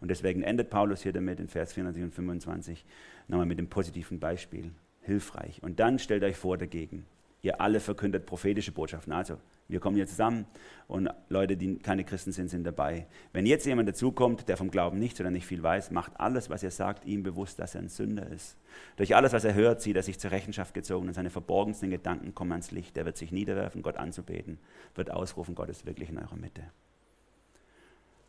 [0.00, 2.84] Und deswegen endet Paulus hier damit in Vers 24 und 25
[3.26, 4.70] nochmal mit dem positiven Beispiel.
[5.02, 5.62] Hilfreich.
[5.62, 7.06] Und dann stellt euch vor dagegen,
[7.42, 9.12] ihr alle verkündet prophetische Botschaften.
[9.12, 10.46] Also, wir kommen hier zusammen
[10.86, 13.06] und Leute, die keine Christen sind, sind dabei.
[13.34, 16.62] Wenn jetzt jemand dazukommt, der vom Glauben nichts oder nicht viel weiß, macht alles, was
[16.62, 18.56] er sagt, ihm bewusst, dass er ein Sünder ist.
[18.96, 22.34] Durch alles, was er hört, sieht er sich zur Rechenschaft gezogen und seine verborgensten Gedanken
[22.34, 22.96] kommen ans Licht.
[22.96, 24.58] Er wird sich niederwerfen, Gott anzubeten,
[24.94, 26.62] wird ausrufen, Gott ist wirklich in eurer Mitte.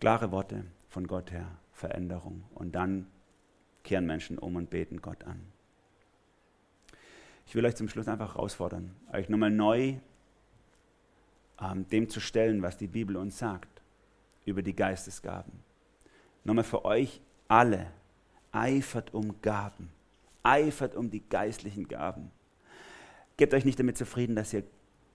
[0.02, 2.44] Klare Worte von Gott her, Veränderung.
[2.54, 3.08] Und dann
[3.84, 5.42] kehren Menschen um und beten Gott an.
[7.50, 9.96] Ich will euch zum Schluss einfach herausfordern, euch nochmal neu
[11.60, 13.82] ähm, dem zu stellen, was die Bibel uns sagt
[14.46, 15.52] über die Geistesgaben.
[16.44, 17.88] Nochmal für euch alle,
[18.52, 19.90] eifert um Gaben,
[20.44, 22.30] eifert um die geistlichen Gaben.
[23.36, 24.62] Gebt euch nicht damit zufrieden, dass ihr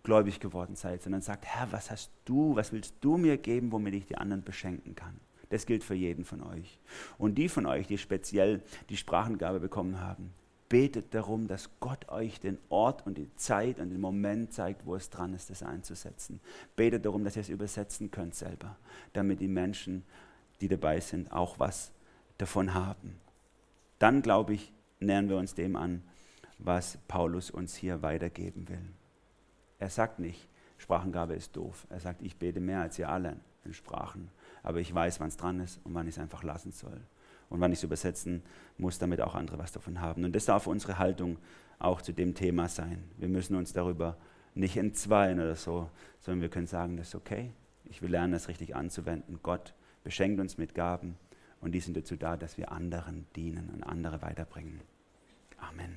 [0.03, 3.95] gläubig geworden seid, sondern sagt, Herr, was hast du, was willst du mir geben, womit
[3.95, 5.21] ich die anderen beschenken kann?
[5.51, 6.81] Das gilt für jeden von euch.
[7.17, 10.33] Und die von euch, die speziell die Sprachengabe bekommen haben,
[10.75, 14.97] betet darum, dass Gott euch den Ort und die Zeit und den Moment zeigt, wo
[14.97, 16.41] es dran ist, das einzusetzen.
[16.75, 18.77] Betet darum, dass ihr es übersetzen könnt selber,
[19.13, 20.03] damit die Menschen,
[20.61, 21.93] die dabei sind, auch was
[22.39, 23.21] davon haben.
[24.01, 26.03] Dann, glaube ich, nähern wir uns dem an,
[26.59, 28.89] was Paulus uns hier weitergeben will.
[29.79, 30.49] Er sagt nicht,
[30.79, 31.87] Sprachengabe ist doof.
[31.89, 34.29] Er sagt, ich bete mehr als ihr alle in Sprachen,
[34.65, 37.01] aber ich weiß, wann es dran ist und wann ich es einfach lassen soll
[37.49, 38.43] und wann ich es übersetzen
[38.79, 40.25] muss, damit auch andere was davon haben.
[40.25, 41.39] Und das darf unsere Haltung
[41.79, 43.05] auch zu dem Thema sein.
[43.17, 44.17] Wir müssen uns darüber
[44.55, 45.91] nicht entzweien oder so,
[46.21, 47.53] sondern wir können sagen, das ist okay.
[47.85, 49.41] Ich will lernen, das richtig anzuwenden.
[49.43, 51.17] Gott beschenkt uns mit Gaben
[51.61, 54.81] und die sind dazu da, dass wir anderen dienen und andere weiterbringen.
[55.59, 55.97] Amen.